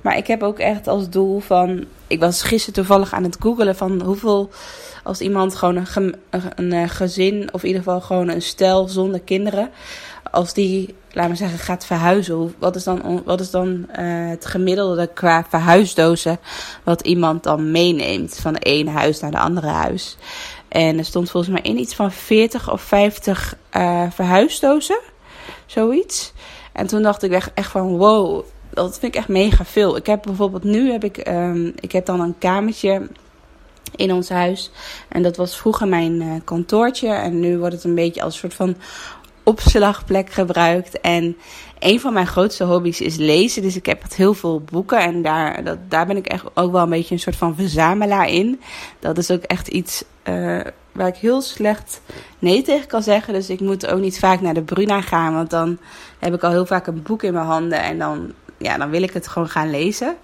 Maar 0.00 0.16
ik 0.16 0.26
heb 0.26 0.42
ook 0.42 0.58
echt 0.58 0.86
als 0.86 1.10
doel 1.10 1.40
van. 1.40 1.84
Ik 2.06 2.20
was 2.20 2.42
gisteren 2.42 2.74
toevallig 2.74 3.12
aan 3.12 3.22
het 3.22 3.36
googelen 3.40 3.76
van 3.76 4.02
hoeveel. 4.02 4.50
Als 5.02 5.20
iemand 5.20 5.54
gewoon 5.54 5.86
een, 5.94 6.14
een, 6.56 6.88
gezin, 6.88 7.48
of 7.52 7.62
in 7.62 7.68
ieder 7.68 7.82
geval 7.82 8.00
gewoon 8.00 8.28
een 8.28 8.42
stel 8.42 8.88
zonder 8.88 9.20
kinderen. 9.20 9.70
Als 10.30 10.54
die, 10.54 10.94
laten 11.12 11.30
we 11.30 11.36
zeggen, 11.36 11.58
gaat 11.58 11.86
verhuizen. 11.86 12.54
Wat 12.58 12.76
is 12.76 12.84
dan, 12.84 13.22
wat 13.24 13.40
is 13.40 13.50
dan 13.50 13.90
eh, 13.90 14.04
het 14.28 14.46
gemiddelde 14.46 15.06
qua 15.06 15.44
verhuisdozen. 15.48 16.38
Wat 16.82 17.00
iemand 17.00 17.42
dan 17.42 17.70
meeneemt 17.70 18.36
van 18.36 18.54
ene 18.54 18.90
huis 18.90 19.20
naar 19.20 19.30
de 19.30 19.38
andere 19.38 19.66
huis. 19.66 20.16
En 20.68 20.98
er 20.98 21.04
stond 21.04 21.30
volgens 21.30 21.52
mij 21.52 21.62
in 21.62 21.78
iets 21.78 21.94
van 21.94 22.12
40 22.12 22.70
of 22.70 22.82
50 22.82 23.56
eh, 23.70 24.06
verhuisdozen. 24.10 25.00
Zoiets. 25.66 26.32
En 26.72 26.86
toen 26.86 27.02
dacht 27.02 27.22
ik 27.22 27.32
echt, 27.32 27.50
echt 27.54 27.70
van 27.70 27.96
wow, 27.96 28.44
dat 28.70 28.98
vind 28.98 29.14
ik 29.14 29.20
echt 29.20 29.28
mega 29.28 29.64
veel. 29.64 29.96
Ik 29.96 30.06
heb 30.06 30.22
bijvoorbeeld 30.22 30.64
nu 30.64 30.90
heb 30.90 31.04
ik, 31.04 31.16
ehm, 31.16 31.66
ik 31.66 31.92
heb 31.92 32.06
dan 32.06 32.20
een 32.20 32.38
kamertje 32.38 33.08
in 33.96 34.12
ons 34.12 34.28
huis. 34.28 34.70
En 35.08 35.22
dat 35.22 35.36
was 35.36 35.56
vroeger 35.56 35.88
mijn 35.88 36.20
eh, 36.20 36.28
kantoortje. 36.44 37.08
En 37.08 37.40
nu 37.40 37.58
wordt 37.58 37.74
het 37.74 37.84
een 37.84 37.94
beetje 37.94 38.22
als 38.22 38.32
een 38.32 38.40
soort 38.40 38.54
van 38.54 38.76
opslagplek 39.42 40.30
gebruikt. 40.30 41.00
En 41.00 41.36
een 41.78 42.00
van 42.00 42.12
mijn 42.12 42.26
grootste 42.26 42.64
hobby's 42.64 43.00
is 43.00 43.16
lezen. 43.16 43.62
Dus 43.62 43.76
ik 43.76 43.86
heb 43.86 44.02
heel 44.14 44.34
veel 44.34 44.60
boeken. 44.60 44.98
En 44.98 45.22
daar, 45.22 45.64
dat, 45.64 45.78
daar 45.88 46.06
ben 46.06 46.16
ik 46.16 46.26
echt 46.26 46.44
ook 46.54 46.72
wel 46.72 46.82
een 46.82 46.90
beetje 46.90 47.14
een 47.14 47.20
soort 47.20 47.36
van 47.36 47.56
verzamelaar 47.56 48.28
in. 48.28 48.60
Dat 48.98 49.18
is 49.18 49.30
ook 49.30 49.42
echt 49.42 49.68
iets 49.68 50.04
eh, 50.22 50.60
waar 50.92 51.08
ik 51.08 51.16
heel 51.16 51.40
slecht 51.40 52.00
nee 52.38 52.62
tegen 52.62 52.86
kan 52.86 53.02
zeggen. 53.02 53.34
Dus 53.34 53.50
ik 53.50 53.60
moet 53.60 53.86
ook 53.86 54.00
niet 54.00 54.18
vaak 54.18 54.40
naar 54.40 54.54
de 54.54 54.62
Bruna 54.62 55.00
gaan. 55.00 55.34
Want 55.34 55.50
dan 55.50 55.78
heb 56.18 56.34
ik 56.34 56.42
al 56.42 56.50
heel 56.50 56.66
vaak 56.66 56.86
een 56.86 57.02
boek 57.02 57.22
in 57.22 57.32
mijn 57.32 57.46
handen. 57.46 57.82
En 57.82 57.98
dan 57.98 58.32
ja, 58.62 58.78
dan 58.78 58.90
wil 58.90 59.02
ik 59.02 59.12
het 59.12 59.28
gewoon 59.28 59.48
gaan 59.48 59.70
lezen. 59.70 60.16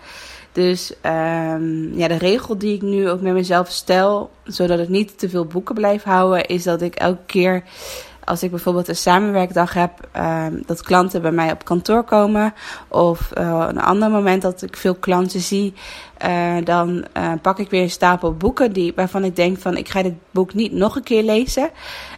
Dus 0.52 0.92
ehm, 1.00 1.96
ja, 1.98 2.08
de 2.08 2.18
regel 2.18 2.58
die 2.58 2.74
ik 2.74 2.82
nu 2.82 3.08
ook 3.08 3.20
met 3.20 3.32
mezelf 3.32 3.70
stel, 3.70 4.30
zodat 4.44 4.78
ik 4.78 4.88
niet 4.88 5.18
te 5.18 5.28
veel 5.28 5.44
boeken 5.44 5.74
blijf 5.74 6.02
houden, 6.02 6.46
is 6.46 6.62
dat 6.62 6.82
ik 6.82 6.94
elke 6.94 7.24
keer 7.26 7.62
als 8.28 8.42
ik 8.42 8.50
bijvoorbeeld 8.50 8.88
een 8.88 8.96
samenwerkdag 8.96 9.72
heb, 9.72 10.08
ehm, 10.12 10.62
dat 10.66 10.82
klanten 10.82 11.22
bij 11.22 11.30
mij 11.30 11.52
op 11.52 11.64
kantoor 11.64 12.02
komen. 12.02 12.54
Of 12.88 13.30
uh, 13.38 13.64
een 13.68 13.80
ander 13.80 14.10
moment 14.10 14.42
dat 14.42 14.62
ik 14.62 14.76
veel 14.76 14.94
klanten 14.94 15.40
zie, 15.40 15.74
uh, 16.26 16.56
dan 16.64 17.04
uh, 17.16 17.32
pak 17.42 17.58
ik 17.58 17.70
weer 17.70 17.82
een 17.82 17.90
stapel 17.90 18.34
boeken 18.34 18.72
die, 18.72 18.92
waarvan 18.96 19.24
ik 19.24 19.36
denk 19.36 19.58
van 19.58 19.76
ik 19.76 19.88
ga 19.88 20.02
dit 20.02 20.14
boek 20.30 20.54
niet 20.54 20.72
nog 20.72 20.96
een 20.96 21.02
keer 21.02 21.22
lezen. 21.22 21.70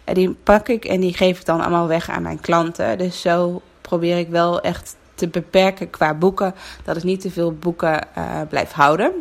En 0.05 0.15
die 0.15 0.31
pak 0.31 0.69
ik 0.69 0.85
en 0.85 1.01
die 1.01 1.15
geef 1.15 1.39
ik 1.39 1.47
dan 1.47 1.61
allemaal 1.61 1.89
weg 1.89 2.11
aan 2.11 2.23
mijn 2.23 2.41
klanten. 2.41 2.99
Dus 2.99 3.21
zo 3.21 3.61
probeer 3.81 4.19
ik 4.19 4.29
wel 4.29 4.61
echt 4.61 4.97
te 5.15 5.29
beperken 5.29 5.91
qua 5.91 6.15
boeken, 6.15 6.55
dat 6.85 6.97
ik 6.97 7.03
niet 7.03 7.21
te 7.21 7.31
veel 7.31 7.53
boeken 7.53 8.07
blijf 8.49 8.73
houden. 8.73 9.13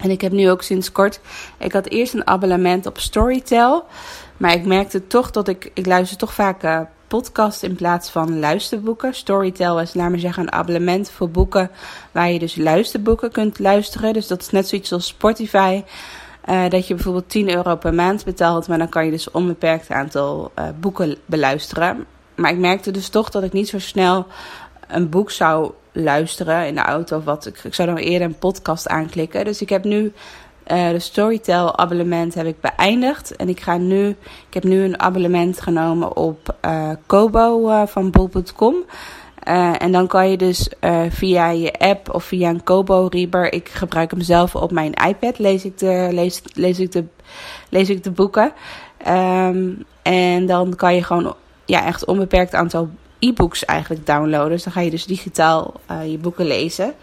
En 0.00 0.10
ik 0.10 0.20
heb 0.20 0.32
nu 0.32 0.50
ook 0.50 0.62
sinds 0.62 0.92
kort, 0.92 1.20
ik 1.58 1.72
had 1.72 1.86
eerst 1.86 2.14
een 2.14 2.26
abonnement 2.26 2.86
op 2.86 2.98
Storytel. 2.98 3.84
Maar 4.42 4.54
ik 4.54 4.64
merkte 4.64 5.06
toch 5.06 5.30
dat 5.30 5.48
ik, 5.48 5.70
ik 5.74 5.86
luister 5.86 6.18
toch 6.18 6.32
vaak 6.32 6.64
uh, 6.64 6.80
podcast 7.06 7.62
in 7.62 7.74
plaats 7.74 8.10
van 8.10 8.38
luisterboeken. 8.38 9.14
Storytel 9.14 9.80
is, 9.80 9.94
laat 9.94 10.10
maar 10.10 10.18
zeggen, 10.18 10.42
een 10.42 10.52
abonnement 10.52 11.10
voor 11.10 11.30
boeken 11.30 11.70
waar 12.12 12.30
je 12.30 12.38
dus 12.38 12.56
luisterboeken 12.56 13.32
kunt 13.32 13.58
luisteren. 13.58 14.12
Dus 14.12 14.26
dat 14.26 14.40
is 14.40 14.50
net 14.50 14.68
zoiets 14.68 14.92
als 14.92 15.06
Spotify. 15.06 15.82
Uh, 16.48 16.68
dat 16.68 16.86
je 16.86 16.94
bijvoorbeeld 16.94 17.28
10 17.28 17.54
euro 17.54 17.76
per 17.76 17.94
maand 17.94 18.24
betaalt, 18.24 18.68
maar 18.68 18.78
dan 18.78 18.88
kan 18.88 19.04
je 19.04 19.10
dus 19.10 19.30
onbeperkt 19.30 19.90
aantal 19.90 20.52
uh, 20.58 20.64
boeken 20.80 21.16
beluisteren. 21.26 22.06
Maar 22.34 22.50
ik 22.50 22.58
merkte 22.58 22.90
dus 22.90 23.08
toch 23.08 23.30
dat 23.30 23.42
ik 23.42 23.52
niet 23.52 23.68
zo 23.68 23.78
snel 23.78 24.26
een 24.88 25.08
boek 25.08 25.30
zou 25.30 25.72
luisteren 25.92 26.66
in 26.66 26.74
de 26.74 26.82
auto 26.82 27.16
of 27.16 27.24
wat. 27.24 27.46
Ik, 27.46 27.58
ik 27.64 27.74
zou 27.74 27.88
dan 27.88 27.96
eerder 27.96 28.28
een 28.28 28.38
podcast 28.38 28.88
aanklikken. 28.88 29.44
Dus 29.44 29.60
ik 29.60 29.68
heb 29.68 29.84
nu 29.84 30.12
uh, 30.66 30.88
de 30.90 30.98
Storytel 30.98 31.78
abonnement 31.78 32.34
heb 32.34 32.46
ik 32.46 32.60
beëindigd. 32.60 33.36
En 33.36 33.48
ik 33.48 33.60
ga 33.60 33.76
nu, 33.76 34.08
ik 34.48 34.54
heb 34.54 34.64
nu 34.64 34.82
een 34.82 35.00
abonnement 35.00 35.60
genomen 35.60 36.16
op 36.16 36.56
uh, 36.64 36.90
Kobo 37.06 37.68
uh, 37.68 37.86
van 37.86 38.10
bol.com. 38.10 38.74
en 39.78 39.92
dan 39.92 40.06
kan 40.06 40.30
je 40.30 40.36
dus 40.36 40.68
via 41.08 41.50
je 41.50 41.72
app 41.72 42.14
of 42.14 42.24
via 42.24 42.48
een 42.48 42.62
Kobo 42.62 43.06
Reader, 43.10 43.52
ik 43.52 43.68
gebruik 43.68 44.10
hem 44.10 44.20
zelf 44.20 44.54
op 44.54 44.72
mijn 44.72 44.92
iPad, 45.08 45.38
lees 45.38 45.64
ik 45.64 45.78
de, 45.78 46.08
lees, 46.10 46.42
lees 46.54 46.78
ik 46.78 46.92
de, 46.92 47.04
lees 47.68 47.88
ik 47.90 48.02
de 48.04 48.10
boeken. 48.10 48.52
Um, 49.08 49.84
en 50.02 50.46
dan 50.46 50.76
kan 50.76 50.94
je 50.94 51.02
gewoon 51.02 51.34
ja, 51.64 51.84
echt 51.84 52.04
onbeperkt 52.04 52.54
aantal 52.54 52.90
e-books 53.22 53.64
eigenlijk 53.64 54.06
downloaden. 54.06 54.50
Dus 54.50 54.64
dan 54.64 54.72
ga 54.72 54.80
je 54.80 54.90
dus 54.90 55.06
digitaal 55.06 55.80
je 56.06 56.18
boeken 56.18 56.46
lezen. 56.46 56.94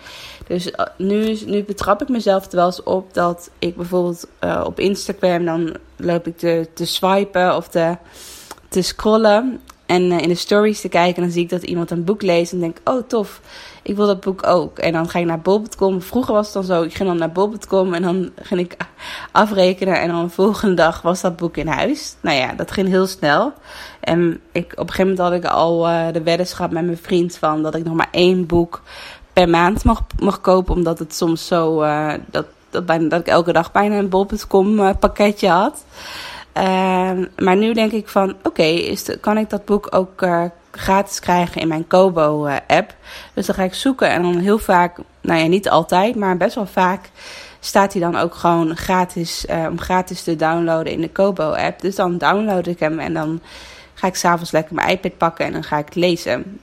Dus 0.50 0.68
uh, 0.68 0.74
nu, 0.98 1.40
nu 1.46 1.64
betrap 1.64 2.02
ik 2.02 2.10
mezelf 2.10 2.46
er 2.46 2.56
wel 2.56 2.66
eens 2.66 2.84
op 2.84 3.14
dat 3.14 3.50
ik 3.60 3.76
bijvoorbeeld 3.76 4.28
uh, 4.44 4.62
op 4.66 4.80
Instagram 4.80 5.46
dan 5.46 5.76
loop 5.96 6.28
ik 6.28 6.38
te, 6.38 6.68
te 6.74 6.86
swipen 6.86 7.56
of 7.56 7.68
te, 7.68 7.98
te 8.68 8.82
scrollen. 8.82 9.62
En 9.90 10.12
uh, 10.12 10.20
in 10.20 10.28
de 10.28 10.36
stories 10.36 10.82
te 10.82 10.90
kijken. 10.90 11.16
En 11.16 11.22
dan 11.22 11.32
zie 11.32 11.44
ik 11.44 11.50
dat 11.50 11.64
iemand 11.64 11.92
een 11.92 12.04
boek 12.04 12.22
leest. 12.22 12.52
En 12.52 12.60
denk, 12.60 12.78
oh 12.84 13.08
tof, 13.08 13.42
ik 13.84 13.96
wil 13.96 14.08
dat 14.08 14.20
boek 14.20 14.48
ook. 14.48 14.80
En 14.80 14.94
dan 14.94 15.10
ga 15.10 15.20
ik 15.20 15.26
naar 15.26 15.42
bol.com. 15.42 16.02
Vroeger 16.02 16.34
was 16.34 16.46
het 16.46 16.54
dan 16.54 16.64
zo, 16.64 16.82
ik 16.84 16.94
ging 16.94 17.10
dan 17.10 17.18
naar 17.18 17.32
bol.com. 17.32 17.94
En 17.94 18.02
dan 18.02 18.32
ging 18.50 18.60
ik 18.60 18.78
afrekenen. 19.32 20.02
En 20.02 20.08
dan 20.08 20.24
de 20.24 20.30
volgende 20.30 20.76
dag 20.76 21.02
was 21.02 21.22
dat 21.22 21.36
boek 21.36 21.58
in 21.58 21.68
huis. 21.68 22.16
Nou 22.22 22.38
ja, 22.38 22.54
dat 22.54 22.72
ging 22.72 22.88
heel 22.88 23.08
snel. 23.08 23.54
En 24.00 24.40
ik, 24.52 24.72
op 24.72 24.80
een 24.80 24.90
gegeven 24.90 25.08
moment 25.08 25.20
had 25.20 25.34
ik 25.34 25.46
al 25.46 25.82
de 26.12 26.22
weddenschap 26.24 26.72
met 26.72 26.86
mijn 26.86 26.98
vriend 26.98 27.38
van 27.38 27.64
dat 27.64 27.76
ik 27.76 27.84
nog 27.84 27.94
maar 27.94 28.10
één 28.12 28.46
boek 28.46 28.82
per 29.34 29.50
maand 29.50 29.84
mag, 29.84 30.02
mag 30.20 30.42
kopen. 30.42 30.76
Omdat 30.76 31.00
het 31.00 31.16
soms 31.16 31.48
zo. 31.48 31.84
Uh, 31.84 32.14
dat, 32.32 32.46
dat, 32.70 32.86
bijna, 32.86 33.10
dat 33.10 33.20
ik 33.20 33.28
elke 33.28 33.54
dag 33.54 33.72
bijna 33.72 33.98
een 33.98 34.10
bol.com 34.10 34.98
pakketje 35.00 35.48
had. 35.48 35.84
Uh, 36.60 37.12
maar 37.38 37.56
nu 37.56 37.74
denk 37.74 37.92
ik 37.92 38.08
van: 38.08 38.36
oké, 38.44 38.96
kan 39.22 39.38
ik 39.38 39.50
dat 39.50 39.66
boek 39.66 39.88
ook 39.96 40.22
uh, 40.22 40.44
gratis 40.72 41.20
krijgen 41.20 41.62
in 41.62 41.68
mijn 41.68 41.88
Kobo-app? 41.88 42.96
dus 43.34 43.46
dan 43.46 43.56
ga 43.56 43.64
ik 43.64 43.74
zoeken 43.74 44.10
en 44.10 44.22
dan 44.22 44.38
heel 44.38 44.60
vaak, 44.60 44.98
nou 45.22 45.40
ja, 45.40 45.48
niet 45.48 45.70
altijd, 45.70 46.16
maar 46.16 46.38
best 46.38 46.56
wel 46.56 46.66
vaak 46.66 47.10
staat 47.60 47.94
hij 47.94 48.02
dan 48.02 48.16
ook 48.16 48.36
gewoon 48.36 48.76
gratis 48.76 49.46
om 49.70 49.80
gratis 49.80 50.24
te 50.24 50.36
downloaden 50.36 50.94
in 50.94 51.02
de 51.02 51.10
Kobo-app. 51.10 51.82
Dus 51.82 51.96
dan 51.96 52.18
download 52.18 52.68
ik 52.68 52.80
hem 52.80 53.00
en 53.00 53.14
dan 53.14 53.42
ga 53.94 54.08
ik 54.08 54.16
s'avonds 54.16 54.52
lekker 54.52 54.76
mijn 54.76 54.90
iPad 54.90 55.18
pakken 55.18 55.46
en 55.46 55.52
dan 55.52 55.64
ga 55.64 55.78
ik 55.78 55.96
lezen. 55.96 56.60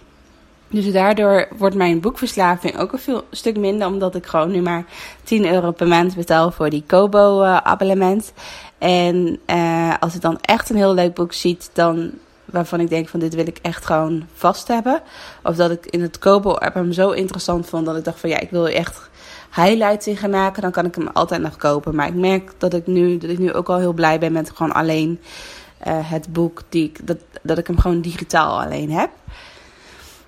Dus 0.69 0.93
daardoor 0.93 1.49
wordt 1.59 1.75
mijn 1.75 2.01
boekverslaving 2.01 2.79
ook 2.79 2.93
een 2.93 2.99
veel, 2.99 3.25
stuk 3.31 3.57
minder, 3.57 3.87
omdat 3.87 4.15
ik 4.15 4.27
gewoon 4.27 4.51
nu 4.51 4.61
maar 4.61 4.85
10 5.25 5.47
euro 5.47 5.71
per 5.71 5.87
maand 5.87 6.15
betaal 6.15 6.51
voor 6.51 6.71
die 6.71 6.85
Kobo-abonnement. 6.87 8.33
en 8.79 9.39
uh, 9.47 9.95
als 10.01 10.15
ik 10.15 10.21
dan 10.21 10.39
echt 10.41 10.71
een 10.71 10.77
heel 10.77 10.95
leuk 10.95 11.15
boek 11.15 11.33
ziet, 11.33 11.71
dan 11.73 12.11
waarvan 12.45 12.81
ik 12.81 12.89
denk 12.89 13.09
van 13.09 13.21
dit 13.21 13.35
wil 13.35 13.47
ik 13.47 13.59
echt 13.63 13.87
gewoon 13.87 14.27
vast 14.35 14.69
hebben. 14.69 15.03
Of 15.43 15.57
dat 15.57 15.71
ik 15.71 15.87
in 15.87 16.03
het 16.03 16.19
Kobo-app 16.19 16.75
hem 16.75 16.93
zo 16.93 17.11
interessant 17.11 17.67
vond 17.67 17.87
dat 17.87 17.97
ik 17.97 18.05
dacht 18.05 18.21
van 18.21 18.31
ja, 18.31 18.41
ik 18.41 18.51
wil 18.51 18.69
echt 18.69 19.11
highlights 19.55 20.07
in 20.07 20.17
gaan 20.17 20.31
maken, 20.31 20.63
dan 20.63 20.71
kan 20.71 20.85
ik 20.85 20.95
hem 20.95 21.09
altijd 21.13 21.43
nog 21.43 21.57
kopen. 21.57 21.95
Maar 21.95 22.07
ik 22.07 22.15
merk 22.15 22.53
dat 22.59 22.75
ik 22.75 22.87
nu, 22.87 23.19
dat 23.19 23.31
ik 23.31 23.39
nu 23.39 23.53
ook 23.53 23.69
al 23.69 23.79
heel 23.79 23.93
blij 23.93 24.19
ben 24.19 24.33
met 24.33 24.51
gewoon 24.51 24.73
alleen 24.73 25.21
uh, 25.87 26.11
het 26.11 26.33
boek, 26.33 26.63
die 26.69 26.85
ik, 26.85 27.07
dat, 27.07 27.19
dat 27.43 27.59
ik 27.59 27.67
hem 27.67 27.79
gewoon 27.79 28.01
digitaal 28.01 28.61
alleen 28.63 28.91
heb. 28.91 29.11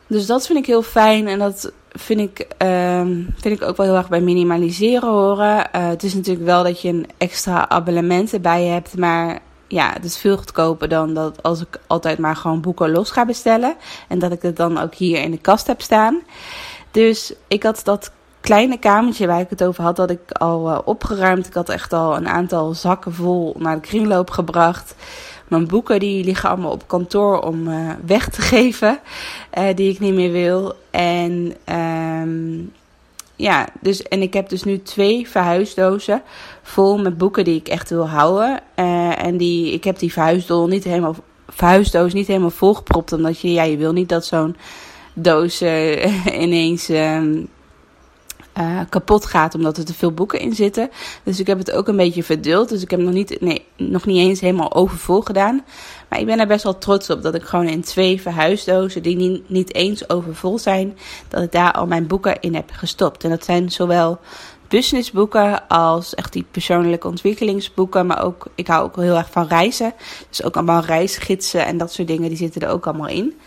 Dus 0.09 0.27
dat 0.27 0.47
vind 0.47 0.59
ik 0.59 0.67
heel 0.67 0.83
fijn 0.83 1.29
en 1.29 1.39
dat 1.39 1.73
vind 1.89 2.21
ik, 2.21 2.47
um, 2.63 3.35
vind 3.37 3.61
ik 3.61 3.69
ook 3.69 3.77
wel 3.77 3.87
heel 3.87 3.97
erg 3.97 4.09
bij 4.09 4.21
minimaliseren 4.21 5.09
horen. 5.09 5.57
Uh, 5.57 5.89
het 5.89 6.03
is 6.03 6.15
natuurlijk 6.15 6.47
wel 6.47 6.63
dat 6.63 6.81
je 6.81 6.89
een 6.89 7.07
extra 7.19 7.69
abonnement 7.69 8.33
erbij 8.33 8.65
hebt, 8.65 8.97
maar 8.97 9.39
ja, 9.67 9.93
het 9.93 10.05
is 10.05 10.17
veel 10.17 10.37
goedkoper 10.37 10.89
dan 10.89 11.15
dat 11.15 11.43
als 11.43 11.61
ik 11.61 11.81
altijd 11.87 12.19
maar 12.19 12.37
gewoon 12.37 12.61
boeken 12.61 12.91
los 12.91 13.11
ga 13.11 13.25
bestellen. 13.25 13.77
En 14.09 14.19
dat 14.19 14.33
ik 14.33 14.43
het 14.43 14.57
dan 14.57 14.79
ook 14.79 14.95
hier 14.95 15.23
in 15.23 15.31
de 15.31 15.39
kast 15.39 15.67
heb 15.67 15.81
staan. 15.81 16.21
Dus 16.91 17.33
ik 17.49 17.63
had 17.63 17.81
dat 17.85 18.11
kleine 18.49 18.79
kamertje 18.79 19.27
waar 19.27 19.41
ik 19.41 19.51
het 19.51 19.65
over 19.65 19.83
had, 19.83 19.97
dat 19.97 20.11
ik 20.11 20.31
al 20.33 20.71
uh, 20.71 20.79
opgeruimd. 20.85 21.47
Ik 21.47 21.55
had 21.55 21.69
echt 21.69 21.93
al 21.93 22.17
een 22.17 22.29
aantal 22.29 22.75
zakken 22.75 23.15
vol 23.15 23.55
naar 23.59 23.75
de 23.75 23.81
kringloop 23.81 24.31
gebracht. 24.31 24.95
Mijn 25.49 25.67
boeken 25.67 26.01
die 26.01 26.25
liggen 26.25 26.49
allemaal 26.49 26.71
op 26.71 26.89
kantoor 26.89 27.41
om 27.41 27.69
uh, 27.69 27.91
weg 28.07 28.29
te 28.29 28.41
geven. 28.55 28.99
Uh, 29.59 29.65
die 29.75 29.91
ik 29.91 29.99
niet 29.99 30.15
meer 30.15 30.33
wil. 30.33 30.75
En 30.91 31.55
um, 32.23 32.73
ja, 33.37 33.69
dus, 33.81 34.03
en 34.03 34.23
ik 34.23 34.33
heb 34.33 34.49
dus 34.49 34.65
nu 34.65 34.83
twee 34.83 35.29
verhuisdozen 35.29 36.23
vol 36.63 36.99
met 36.99 37.19
boeken 37.19 37.45
die 37.45 37.57
ik 37.57 37.69
echt 37.69 37.91
wil 37.91 38.09
houden. 38.09 38.61
En 39.19 39.37
die, 39.37 39.73
ik 39.73 39.85
heb 39.85 39.99
die 39.99 40.13
verhuisdoos 40.13 40.71
niet 40.71 40.85
helemaal, 40.85 41.17
verhuisdoos 41.49 42.13
niet 42.13 42.27
helemaal 42.27 42.51
volgepropt. 42.51 43.13
Omdat 43.13 43.41
je, 43.41 43.53
ja, 43.53 43.63
je 43.63 43.77
wil 43.77 43.93
niet 43.93 44.09
dat 44.09 44.27
zo'n 44.27 44.57
doos 45.15 45.63
ineens... 46.45 46.89
Um, 46.89 47.49
uh, 48.59 48.81
kapot 48.89 49.27
gaat 49.27 49.55
omdat 49.55 49.77
er 49.77 49.85
te 49.85 49.95
veel 49.95 50.13
boeken 50.13 50.41
in 50.41 50.55
zitten. 50.55 50.91
Dus 51.23 51.41
ik 51.41 51.47
heb 51.47 51.59
het 51.59 51.71
ook 51.71 51.89
een 51.89 51.97
beetje 51.97 52.23
verdeeld. 52.23 52.69
Dus 52.69 52.83
ik 52.83 52.91
heb 52.91 53.01
nog 53.01 53.13
niet, 53.13 53.41
nee, 53.41 53.65
nog 53.77 54.07
niet 54.07 54.19
eens 54.19 54.41
helemaal 54.41 54.75
overvol 54.75 55.21
gedaan. 55.21 55.65
Maar 56.09 56.19
ik 56.19 56.27
ben 56.27 56.41
er 56.41 56.47
best 56.47 56.65
wel 56.65 56.79
trots 56.79 57.11
op 57.11 57.23
dat 57.23 57.35
ik 57.35 57.43
gewoon 57.43 57.69
in 57.69 57.83
twee 57.83 58.21
verhuisdozen, 58.21 59.03
die 59.03 59.17
niet, 59.17 59.49
niet 59.49 59.75
eens 59.75 60.11
overvol 60.11 60.59
zijn, 60.59 60.99
dat 61.29 61.43
ik 61.43 61.53
daar 61.53 61.73
al 61.73 61.87
mijn 61.87 62.07
boeken 62.07 62.41
in 62.41 62.55
heb 62.55 62.71
gestopt. 62.73 63.25
En 63.25 63.31
dat 63.31 63.45
zijn 63.45 63.71
zowel 63.71 64.19
businessboeken 64.69 65.69
als 65.69 66.15
echt 66.15 66.33
die 66.33 66.47
persoonlijke 66.51 67.07
ontwikkelingsboeken. 67.07 68.07
Maar 68.07 68.25
ook, 68.25 68.47
ik 68.55 68.67
hou 68.67 68.85
ook 68.85 68.97
heel 68.97 69.17
erg 69.17 69.31
van 69.31 69.47
reizen. 69.47 69.93
Dus 70.29 70.43
ook 70.43 70.57
allemaal 70.57 70.83
reisgidsen 70.83 71.67
en 71.67 71.79
dat 71.79 71.93
soort 71.93 72.09
dingen, 72.09 72.29
die 72.29 72.39
zitten 72.39 72.61
er 72.61 72.69
ook 72.69 72.87
allemaal 72.87 73.09
in. 73.09 73.39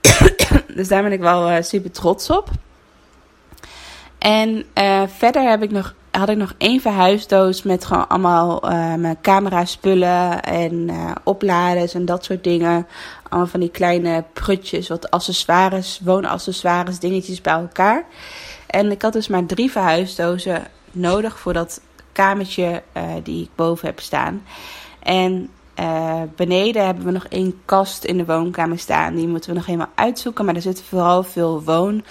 dus 0.76 0.88
daar 0.88 1.02
ben 1.02 1.12
ik 1.12 1.20
wel 1.20 1.50
uh, 1.50 1.62
super 1.62 1.90
trots 1.90 2.30
op. 2.30 2.50
En 4.18 4.64
uh, 4.74 5.02
verder 5.06 5.48
heb 5.48 5.62
ik 5.62 5.70
nog, 5.70 5.94
had 6.10 6.28
ik 6.28 6.36
nog 6.36 6.54
één 6.58 6.80
verhuisdoos 6.80 7.62
met 7.62 7.84
gewoon 7.84 8.08
allemaal 8.08 8.70
uh, 8.70 8.94
mijn 8.94 9.18
camera 9.22 9.64
spullen 9.64 10.42
en 10.42 10.72
uh, 10.72 11.10
opladers 11.24 11.94
en 11.94 12.04
dat 12.04 12.24
soort 12.24 12.44
dingen. 12.44 12.86
Allemaal 13.28 13.50
van 13.50 13.60
die 13.60 13.70
kleine 13.70 14.24
prutjes, 14.32 14.88
wat 14.88 15.10
accessoires, 15.10 16.00
woonaccessoires, 16.04 16.98
dingetjes 16.98 17.40
bij 17.40 17.52
elkaar. 17.52 18.04
En 18.66 18.90
ik 18.90 19.02
had 19.02 19.12
dus 19.12 19.28
maar 19.28 19.46
drie 19.46 19.70
verhuisdozen 19.70 20.62
nodig 20.92 21.38
voor 21.38 21.52
dat 21.52 21.80
kamertje 22.12 22.82
die 23.22 23.42
ik 23.42 23.50
boven 23.54 23.86
heb 23.86 24.00
staan. 24.00 24.42
En 25.02 25.50
beneden 26.36 26.84
hebben 26.84 27.04
we 27.04 27.10
nog 27.10 27.26
één 27.28 27.60
kast 27.64 28.04
in 28.04 28.16
de 28.16 28.24
woonkamer 28.24 28.78
staan. 28.78 29.14
Die 29.14 29.28
moeten 29.28 29.50
we 29.50 29.56
nog 29.56 29.66
helemaal 29.66 29.92
uitzoeken. 29.94 30.44
Maar 30.44 30.54
er 30.54 30.62
zitten 30.62 30.84
vooral 30.84 31.22
veel 31.22 31.62
woon 31.62 32.04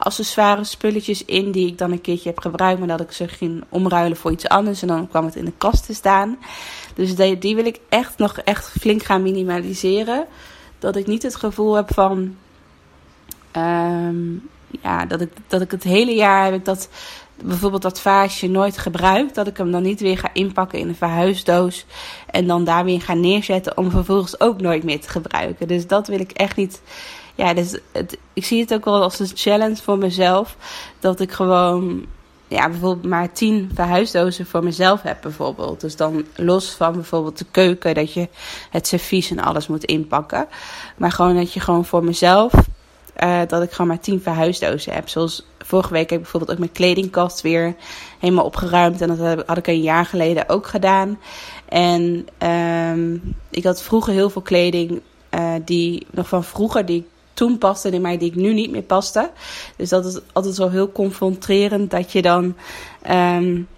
accessoires, 0.00 0.70
spulletjes 0.70 1.24
in 1.24 1.50
die 1.50 1.66
ik 1.66 1.78
dan 1.78 1.92
een 1.92 2.00
keertje 2.00 2.28
heb 2.28 2.38
gebruikt, 2.38 2.78
maar 2.78 2.88
dat 2.88 3.00
ik 3.00 3.12
ze 3.12 3.28
ging 3.28 3.64
omruilen 3.68 4.16
voor 4.16 4.32
iets 4.32 4.48
anders 4.48 4.82
en 4.82 4.88
dan 4.88 5.08
kwam 5.08 5.24
het 5.24 5.36
in 5.36 5.44
de 5.44 5.52
kast 5.58 5.86
te 5.86 5.94
staan. 5.94 6.38
Dus 6.94 7.14
die, 7.14 7.38
die 7.38 7.54
wil 7.54 7.66
ik 7.66 7.80
echt 7.88 8.18
nog 8.18 8.38
echt 8.38 8.68
flink 8.68 9.02
gaan 9.02 9.22
minimaliseren. 9.22 10.26
Dat 10.78 10.96
ik 10.96 11.06
niet 11.06 11.22
het 11.22 11.36
gevoel 11.36 11.74
heb 11.74 11.94
van 11.94 12.36
um, 13.56 14.48
ja, 14.82 15.06
dat 15.06 15.20
ik, 15.20 15.32
dat 15.46 15.60
ik 15.60 15.70
het 15.70 15.82
hele 15.82 16.14
jaar 16.14 16.44
heb 16.44 16.54
ik 16.54 16.64
dat 16.64 16.88
bijvoorbeeld 17.44 17.82
dat 17.82 18.00
vaasje 18.00 18.48
nooit 18.48 18.78
gebruikt. 18.78 19.34
Dat 19.34 19.46
ik 19.46 19.56
hem 19.56 19.70
dan 19.70 19.82
niet 19.82 20.00
weer 20.00 20.18
ga 20.18 20.30
inpakken 20.32 20.78
in 20.78 20.88
een 20.88 20.94
verhuisdoos. 20.94 21.86
En 22.26 22.46
dan 22.46 22.64
daar 22.64 22.84
weer 22.84 23.00
ga 23.00 23.14
neerzetten 23.14 23.76
om 23.76 23.90
vervolgens 23.90 24.40
ook 24.40 24.60
nooit 24.60 24.84
meer 24.84 25.00
te 25.00 25.08
gebruiken. 25.08 25.68
Dus 25.68 25.86
dat 25.86 26.06
wil 26.06 26.20
ik 26.20 26.30
echt 26.30 26.56
niet. 26.56 26.82
Ja, 27.40 27.54
dus 27.54 27.78
het, 27.92 28.18
ik 28.32 28.44
zie 28.44 28.60
het 28.60 28.74
ook 28.74 28.84
wel 28.84 29.02
als 29.02 29.18
een 29.18 29.30
challenge 29.34 29.76
voor 29.76 29.98
mezelf. 29.98 30.56
Dat 30.98 31.20
ik 31.20 31.32
gewoon 31.32 32.06
ja, 32.48 32.68
bijvoorbeeld 32.68 33.06
maar 33.06 33.32
tien 33.32 33.70
verhuisdozen 33.74 34.46
voor 34.46 34.64
mezelf 34.64 35.02
heb 35.02 35.18
bijvoorbeeld. 35.22 35.80
Dus 35.80 35.96
dan 35.96 36.24
los 36.36 36.70
van 36.70 36.92
bijvoorbeeld 36.92 37.38
de 37.38 37.46
keuken, 37.50 37.94
dat 37.94 38.12
je 38.12 38.28
het 38.70 38.86
servies 38.86 39.30
en 39.30 39.38
alles 39.38 39.66
moet 39.66 39.84
inpakken. 39.84 40.46
Maar 40.96 41.12
gewoon 41.12 41.36
dat 41.36 41.52
je 41.52 41.60
gewoon 41.60 41.84
voor 41.84 42.04
mezelf, 42.04 42.52
uh, 43.22 43.40
dat 43.46 43.62
ik 43.62 43.70
gewoon 43.70 43.86
maar 43.86 44.00
tien 44.00 44.22
verhuisdozen 44.22 44.92
heb. 44.92 45.08
Zoals 45.08 45.46
vorige 45.58 45.92
week 45.92 46.10
heb 46.10 46.18
ik 46.18 46.22
bijvoorbeeld 46.22 46.52
ook 46.52 46.58
mijn 46.58 46.72
kledingkast 46.72 47.40
weer 47.40 47.74
helemaal 48.18 48.44
opgeruimd. 48.44 49.00
En 49.00 49.16
dat 49.16 49.44
had 49.46 49.58
ik 49.58 49.66
een 49.66 49.82
jaar 49.82 50.06
geleden 50.06 50.48
ook 50.48 50.66
gedaan. 50.66 51.18
En 51.68 52.26
um, 52.92 53.36
ik 53.50 53.64
had 53.64 53.82
vroeger 53.82 54.12
heel 54.12 54.30
veel 54.30 54.42
kleding 54.42 55.00
uh, 55.34 55.54
die 55.64 56.06
nog 56.10 56.28
van 56.28 56.44
vroeger, 56.44 56.86
die 56.86 57.06
toen 57.40 57.58
paste 57.58 57.90
in 57.90 58.00
mij, 58.00 58.18
die 58.18 58.30
ik 58.30 58.36
nu 58.36 58.52
niet 58.52 58.70
meer 58.70 58.82
paste. 58.82 59.30
Dus 59.76 59.88
dat 59.88 60.04
is 60.04 60.18
altijd 60.32 60.54
zo 60.54 60.68
heel 60.68 60.92
confronterend 60.92 61.90
dat 61.90 62.12
je 62.12 62.22
dan. 62.22 62.54
Um, 63.10 63.68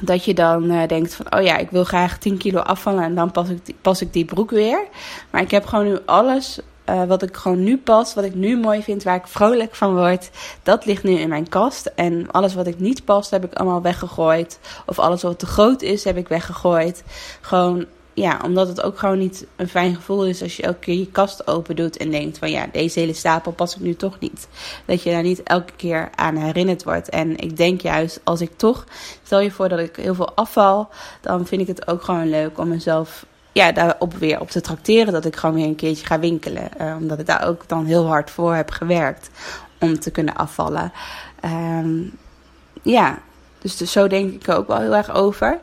dat 0.00 0.24
je 0.24 0.34
dan 0.34 0.64
uh, 0.64 0.86
denkt 0.86 1.14
van, 1.14 1.34
oh 1.34 1.42
ja, 1.42 1.56
ik 1.56 1.70
wil 1.70 1.84
graag 1.84 2.18
10 2.18 2.36
kilo 2.36 2.60
afvallen 2.60 3.02
en 3.02 3.14
dan 3.14 3.30
pas 3.30 3.48
ik, 3.48 3.66
die, 3.66 3.74
pas 3.80 4.00
ik 4.00 4.12
die 4.12 4.24
broek 4.24 4.50
weer. 4.50 4.86
Maar 5.30 5.42
ik 5.42 5.50
heb 5.50 5.66
gewoon 5.66 5.84
nu 5.84 5.98
alles 6.04 6.58
uh, 6.90 7.04
wat 7.04 7.22
ik 7.22 7.36
gewoon 7.36 7.62
nu 7.62 7.78
pas, 7.78 8.14
wat 8.14 8.24
ik 8.24 8.34
nu 8.34 8.56
mooi 8.56 8.82
vind, 8.82 9.02
waar 9.02 9.16
ik 9.16 9.26
vrolijk 9.26 9.74
van 9.74 9.94
word, 9.94 10.30
dat 10.62 10.84
ligt 10.84 11.02
nu 11.02 11.12
in 11.12 11.28
mijn 11.28 11.48
kast. 11.48 11.86
En 11.86 12.30
alles 12.30 12.54
wat 12.54 12.66
ik 12.66 12.78
niet 12.78 13.04
past, 13.04 13.30
heb 13.30 13.44
ik 13.44 13.54
allemaal 13.54 13.82
weggegooid. 13.82 14.58
Of 14.86 14.98
alles 14.98 15.22
wat 15.22 15.38
te 15.38 15.46
groot 15.46 15.82
is, 15.82 16.04
heb 16.04 16.16
ik 16.16 16.28
weggegooid. 16.28 17.04
Gewoon 17.40 17.86
ja, 18.14 18.40
omdat 18.44 18.68
het 18.68 18.82
ook 18.82 18.98
gewoon 18.98 19.18
niet 19.18 19.46
een 19.56 19.68
fijn 19.68 19.94
gevoel 19.94 20.26
is 20.26 20.42
als 20.42 20.56
je 20.56 20.62
elke 20.62 20.78
keer 20.78 20.98
je 20.98 21.10
kast 21.10 21.46
open 21.46 21.76
doet 21.76 21.96
en 21.96 22.10
denkt 22.10 22.38
van 22.38 22.50
ja, 22.50 22.66
deze 22.72 23.00
hele 23.00 23.12
stapel 23.12 23.52
pas 23.52 23.74
ik 23.74 23.80
nu 23.80 23.94
toch 23.94 24.18
niet. 24.18 24.48
Dat 24.84 25.02
je 25.02 25.10
daar 25.10 25.22
niet 25.22 25.42
elke 25.42 25.72
keer 25.76 26.10
aan 26.14 26.36
herinnerd 26.36 26.84
wordt. 26.84 27.08
En 27.08 27.36
ik 27.36 27.56
denk 27.56 27.80
juist, 27.80 28.20
als 28.24 28.40
ik 28.40 28.50
toch, 28.56 28.84
stel 29.22 29.40
je 29.40 29.50
voor 29.50 29.68
dat 29.68 29.78
ik 29.78 29.96
heel 29.96 30.14
veel 30.14 30.32
afval, 30.34 30.88
dan 31.20 31.46
vind 31.46 31.60
ik 31.60 31.66
het 31.66 31.86
ook 31.86 32.02
gewoon 32.02 32.30
leuk 32.30 32.58
om 32.58 32.68
mezelf 32.68 33.26
ja, 33.52 33.72
daarop 33.72 34.14
weer 34.14 34.40
op 34.40 34.50
te 34.50 34.60
trakteren. 34.60 35.12
Dat 35.12 35.24
ik 35.24 35.36
gewoon 35.36 35.54
weer 35.54 35.66
een 35.66 35.74
keertje 35.74 36.06
ga 36.06 36.18
winkelen. 36.18 36.68
Uh, 36.80 36.96
omdat 37.00 37.18
ik 37.18 37.26
daar 37.26 37.46
ook 37.46 37.68
dan 37.68 37.84
heel 37.84 38.06
hard 38.06 38.30
voor 38.30 38.54
heb 38.54 38.70
gewerkt 38.70 39.30
om 39.80 40.00
te 40.00 40.10
kunnen 40.10 40.34
afvallen. 40.34 40.92
Um, 41.44 42.18
ja, 42.82 43.18
dus, 43.58 43.76
dus 43.76 43.92
zo 43.92 44.06
denk 44.06 44.32
ik 44.32 44.48
ook 44.48 44.66
wel 44.66 44.80
heel 44.80 44.96
erg 44.96 45.14
over. 45.14 45.60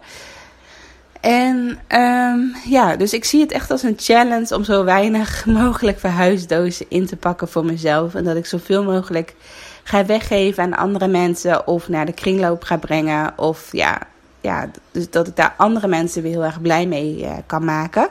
En 1.19 1.79
um, 1.87 2.55
ja, 2.65 2.95
dus 2.95 3.13
ik 3.13 3.25
zie 3.25 3.41
het 3.41 3.51
echt 3.51 3.71
als 3.71 3.83
een 3.83 3.97
challenge 3.97 4.55
om 4.55 4.63
zo 4.63 4.83
weinig 4.83 5.45
mogelijk 5.61 5.99
verhuisdozen 5.99 6.85
in 6.89 7.05
te 7.05 7.15
pakken 7.15 7.47
voor 7.47 7.65
mezelf. 7.65 8.15
En 8.15 8.23
dat 8.23 8.35
ik 8.35 8.45
zoveel 8.45 8.83
mogelijk 8.83 9.35
ga 9.83 10.05
weggeven 10.05 10.63
aan 10.63 10.77
andere 10.77 11.07
mensen 11.07 11.67
of 11.67 11.89
naar 11.89 12.05
de 12.05 12.13
kringloop 12.13 12.63
ga 12.63 12.77
brengen. 12.77 13.33
Of 13.35 13.67
ja, 13.71 13.99
ja 14.41 14.69
dus 14.91 15.09
dat 15.09 15.27
ik 15.27 15.35
daar 15.35 15.53
andere 15.57 15.87
mensen 15.87 16.21
weer 16.21 16.31
heel 16.31 16.43
erg 16.43 16.61
blij 16.61 16.85
mee 16.85 17.19
uh, 17.19 17.31
kan 17.45 17.65
maken. 17.65 18.09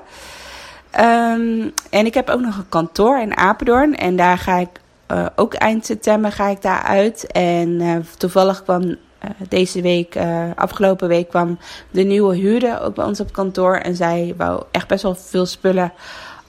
Um, 1.00 1.72
en 1.90 2.06
ik 2.06 2.14
heb 2.14 2.28
ook 2.28 2.40
nog 2.40 2.56
een 2.56 2.68
kantoor 2.68 3.20
in 3.20 3.36
Apeldoorn 3.36 3.96
en 3.96 4.16
daar 4.16 4.38
ga 4.38 4.56
ik 4.56 4.68
uh, 5.12 5.26
ook 5.36 5.54
eind 5.54 5.86
september 5.86 6.32
ga 6.32 6.46
ik 6.46 6.62
daar 6.62 6.82
uit. 6.82 7.26
En 7.26 7.68
uh, 7.68 7.96
toevallig 8.16 8.62
kwam 8.62 8.96
uh, 9.24 9.30
deze 9.48 9.82
week, 9.82 10.14
uh, 10.14 10.44
afgelopen 10.54 11.08
week, 11.08 11.28
kwam 11.28 11.58
de 11.90 12.02
nieuwe 12.02 12.36
huurder 12.36 12.80
ook 12.80 12.94
bij 12.94 13.04
ons 13.04 13.20
op 13.20 13.32
kantoor. 13.32 13.74
En 13.74 13.96
zij 13.96 14.34
wou 14.36 14.62
echt 14.70 14.88
best 14.88 15.02
wel 15.02 15.14
veel 15.14 15.46
spullen 15.46 15.92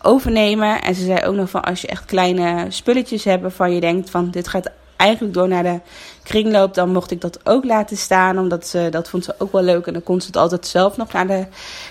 overnemen. 0.01 0.81
En 0.81 0.95
ze 0.95 1.05
zei 1.05 1.25
ook 1.25 1.35
nog 1.35 1.49
van 1.49 1.61
als 1.61 1.81
je 1.81 1.87
echt 1.87 2.05
kleine 2.05 2.65
spulletjes 2.69 3.23
hebt 3.23 3.41
waarvan 3.41 3.73
je 3.73 3.79
denkt 3.79 4.09
van 4.09 4.31
dit 4.31 4.47
gaat 4.47 4.71
eigenlijk 4.95 5.33
door 5.33 5.47
naar 5.47 5.63
de 5.63 5.79
kringloop, 6.23 6.73
dan 6.73 6.91
mocht 6.91 7.11
ik 7.11 7.21
dat 7.21 7.39
ook 7.43 7.63
laten 7.63 7.97
staan. 7.97 8.39
Omdat 8.39 8.67
ze, 8.67 8.87
dat 8.91 9.09
vond 9.09 9.23
ze 9.23 9.35
ook 9.37 9.51
wel 9.51 9.61
leuk. 9.61 9.87
En 9.87 9.93
dan 9.93 10.03
kon 10.03 10.21
ze 10.21 10.27
het 10.27 10.37
altijd 10.37 10.67
zelf 10.67 10.97
nog 10.97 11.11
naar 11.11 11.27
de 11.27 11.45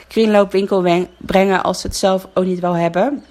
kringloopwinkel 0.09 1.07
brengen 1.19 1.63
als 1.63 1.81
ze 1.81 1.87
het 1.87 1.97
zelf 1.97 2.29
ook 2.35 2.45
niet 2.45 2.61
wil 2.61 2.77
hebben. 2.77 3.25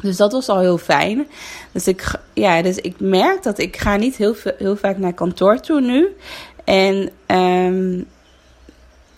Dus 0.00 0.16
dat 0.16 0.32
was 0.32 0.48
al 0.48 0.58
heel 0.58 0.78
fijn. 0.78 1.26
Dus 1.72 1.88
ik, 1.88 2.12
ja, 2.32 2.62
dus 2.62 2.76
ik 2.76 3.00
merk 3.00 3.42
dat 3.42 3.58
ik 3.58 3.76
ga 3.76 3.96
niet 3.96 4.16
heel, 4.16 4.34
heel 4.58 4.76
vaak 4.76 4.98
naar 4.98 5.12
kantoor 5.12 5.60
toe 5.60 5.80
nu. 5.80 6.16
En 6.68 7.10
um, 7.26 8.06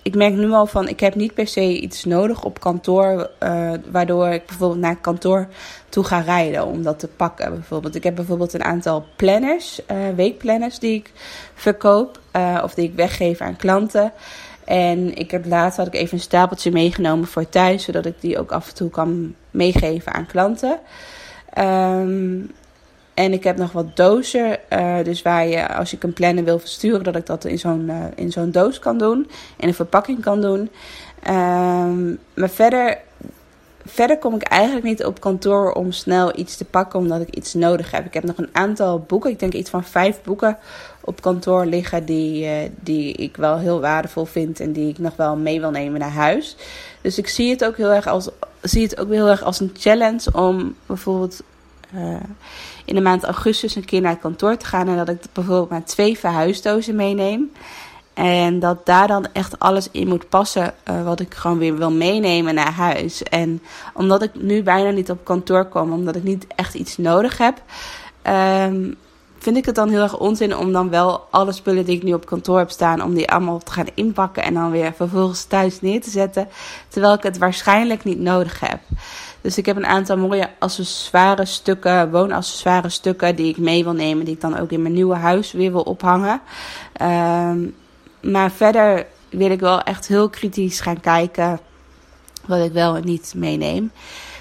ik 0.02 0.14
merk 0.14 0.34
nu 0.34 0.50
al 0.50 0.66
van, 0.66 0.88
ik 0.88 1.00
heb 1.00 1.14
niet 1.14 1.34
per 1.34 1.46
se 1.46 1.80
iets 1.80 2.04
nodig 2.04 2.44
op 2.44 2.60
kantoor, 2.60 3.30
uh, 3.42 3.72
waardoor 3.90 4.28
ik 4.28 4.46
bijvoorbeeld 4.46 4.80
naar 4.80 4.96
kantoor 4.96 5.48
toe 5.88 6.04
ga 6.04 6.20
rijden 6.20 6.66
om 6.66 6.82
dat 6.82 6.98
te 6.98 7.08
pakken. 7.08 7.50
Bijvoorbeeld, 7.50 7.94
ik 7.94 8.04
heb 8.04 8.14
bijvoorbeeld 8.14 8.52
een 8.52 8.64
aantal 8.64 9.04
planners, 9.16 9.80
uh, 9.90 9.96
weekplanners 10.16 10.78
die 10.78 10.94
ik 10.94 11.12
verkoop 11.54 12.20
uh, 12.36 12.60
of 12.62 12.74
die 12.74 12.88
ik 12.88 12.94
weggeef 12.94 13.40
aan 13.40 13.56
klanten. 13.56 14.12
En 14.64 15.14
ik 15.14 15.30
heb 15.30 15.46
laatst 15.46 15.78
had 15.78 15.86
ik 15.86 15.94
even 15.94 16.14
een 16.14 16.22
stapeltje 16.22 16.70
meegenomen 16.70 17.26
voor 17.26 17.48
thuis, 17.48 17.84
zodat 17.84 18.06
ik 18.06 18.20
die 18.20 18.38
ook 18.38 18.52
af 18.52 18.68
en 18.68 18.74
toe 18.74 18.90
kan 18.90 19.34
meegeven 19.50 20.12
aan 20.12 20.26
klanten. 20.26 20.78
Um, 21.58 22.50
en 23.14 23.32
ik 23.32 23.44
heb 23.44 23.56
nog 23.56 23.72
wat 23.72 23.96
dozen. 23.96 24.58
Uh, 24.72 25.04
dus 25.04 25.22
waar 25.22 25.46
je, 25.46 25.74
als 25.74 25.92
ik 25.92 26.02
een 26.02 26.12
planner 26.12 26.44
wil 26.44 26.58
versturen, 26.58 27.02
dat 27.02 27.16
ik 27.16 27.26
dat 27.26 27.44
in 27.44 27.58
zo'n 27.58 27.88
uh, 27.88 28.04
in 28.14 28.32
zo'n 28.32 28.50
doos 28.50 28.78
kan 28.78 28.98
doen. 28.98 29.30
In 29.56 29.68
een 29.68 29.74
verpakking 29.74 30.20
kan 30.20 30.40
doen. 30.40 30.70
Um, 31.28 32.18
maar 32.34 32.50
verder, 32.50 32.98
verder 33.86 34.18
kom 34.18 34.34
ik 34.34 34.42
eigenlijk 34.42 34.86
niet 34.86 35.04
op 35.04 35.20
kantoor 35.20 35.72
om 35.72 35.92
snel 35.92 36.38
iets 36.38 36.56
te 36.56 36.64
pakken, 36.64 36.98
omdat 36.98 37.20
ik 37.20 37.34
iets 37.34 37.54
nodig 37.54 37.90
heb. 37.90 38.04
Ik 38.04 38.14
heb 38.14 38.24
nog 38.24 38.38
een 38.38 38.48
aantal 38.52 38.98
boeken. 38.98 39.30
Ik 39.30 39.38
denk 39.38 39.52
iets 39.52 39.70
van 39.70 39.84
vijf 39.84 40.22
boeken 40.22 40.58
op 41.00 41.22
kantoor 41.22 41.66
liggen 41.66 42.04
die, 42.04 42.44
uh, 42.44 42.52
die 42.80 43.12
ik 43.12 43.36
wel 43.36 43.58
heel 43.58 43.80
waardevol 43.80 44.24
vind 44.24 44.60
en 44.60 44.72
die 44.72 44.88
ik 44.88 44.98
nog 44.98 45.16
wel 45.16 45.36
mee 45.36 45.60
wil 45.60 45.70
nemen 45.70 46.00
naar 46.00 46.10
huis. 46.10 46.56
Dus 47.00 47.18
ik 47.18 47.28
zie 47.28 47.50
het 47.50 47.64
ook 47.64 47.76
heel 47.76 47.92
erg 47.92 48.06
als, 48.06 48.28
zie 48.60 48.82
het 48.82 49.00
ook 49.00 49.08
heel 49.08 49.28
erg 49.28 49.42
als 49.42 49.60
een 49.60 49.74
challenge 49.78 50.32
om 50.32 50.76
bijvoorbeeld 50.86 51.42
uh, 51.94 52.14
in 52.84 52.94
de 52.94 53.00
maand 53.00 53.24
augustus 53.24 53.74
een 53.74 53.84
keer 53.84 54.00
naar 54.00 54.10
het 54.10 54.20
kantoor 54.20 54.56
te 54.56 54.66
gaan. 54.66 54.88
En 54.88 54.96
dat 54.96 55.08
ik 55.08 55.22
bijvoorbeeld 55.32 55.70
maar 55.70 55.84
twee 55.84 56.18
verhuisdozen 56.18 56.96
meeneem. 56.96 57.50
En 58.14 58.58
dat 58.58 58.86
daar 58.86 59.06
dan 59.06 59.26
echt 59.32 59.58
alles 59.58 59.88
in 59.90 60.08
moet 60.08 60.28
passen 60.28 60.74
uh, 60.90 61.04
wat 61.04 61.20
ik 61.20 61.34
gewoon 61.34 61.58
weer 61.58 61.76
wil 61.76 61.90
meenemen 61.90 62.54
naar 62.54 62.72
huis. 62.72 63.22
En 63.22 63.62
omdat 63.94 64.22
ik 64.22 64.30
nu 64.34 64.62
bijna 64.62 64.90
niet 64.90 65.10
op 65.10 65.24
kantoor 65.24 65.64
kom, 65.64 65.92
omdat 65.92 66.16
ik 66.16 66.22
niet 66.22 66.46
echt 66.56 66.74
iets 66.74 66.96
nodig 66.96 67.38
heb, 67.38 67.62
um, 68.66 68.96
vind 69.38 69.56
ik 69.56 69.66
het 69.66 69.74
dan 69.74 69.88
heel 69.88 70.02
erg 70.02 70.18
onzin 70.18 70.56
om 70.56 70.72
dan 70.72 70.90
wel 70.90 71.26
alle 71.30 71.52
spullen 71.52 71.84
die 71.84 71.96
ik 71.96 72.02
nu 72.02 72.12
op 72.12 72.26
kantoor 72.26 72.58
heb 72.58 72.70
staan, 72.70 73.02
om 73.02 73.14
die 73.14 73.30
allemaal 73.30 73.58
te 73.58 73.72
gaan 73.72 73.86
inpakken 73.94 74.42
en 74.42 74.54
dan 74.54 74.70
weer 74.70 74.92
vervolgens 74.96 75.44
thuis 75.44 75.80
neer 75.80 76.00
te 76.00 76.10
zetten. 76.10 76.48
Terwijl 76.88 77.14
ik 77.14 77.22
het 77.22 77.38
waarschijnlijk 77.38 78.04
niet 78.04 78.20
nodig 78.20 78.60
heb. 78.60 78.80
Dus 79.40 79.58
ik 79.58 79.66
heb 79.66 79.76
een 79.76 79.86
aantal 79.86 80.16
mooie 80.16 80.50
accessoire 80.58 81.44
stukken, 81.44 82.10
woonaccessoire 82.10 82.88
stukken 82.88 83.36
die 83.36 83.48
ik 83.48 83.58
mee 83.58 83.84
wil 83.84 83.92
nemen. 83.92 84.24
Die 84.24 84.34
ik 84.34 84.40
dan 84.40 84.58
ook 84.58 84.70
in 84.70 84.82
mijn 84.82 84.94
nieuwe 84.94 85.14
huis 85.14 85.52
weer 85.52 85.72
wil 85.72 85.82
ophangen. 85.82 86.40
Um, 87.02 87.74
maar 88.20 88.50
verder 88.50 89.06
wil 89.28 89.50
ik 89.50 89.60
wel 89.60 89.82
echt 89.82 90.06
heel 90.06 90.28
kritisch 90.28 90.80
gaan 90.80 91.00
kijken 91.00 91.60
wat 92.46 92.64
ik 92.64 92.72
wel 92.72 92.96
en 92.96 93.04
niet 93.04 93.32
meeneem. 93.36 93.92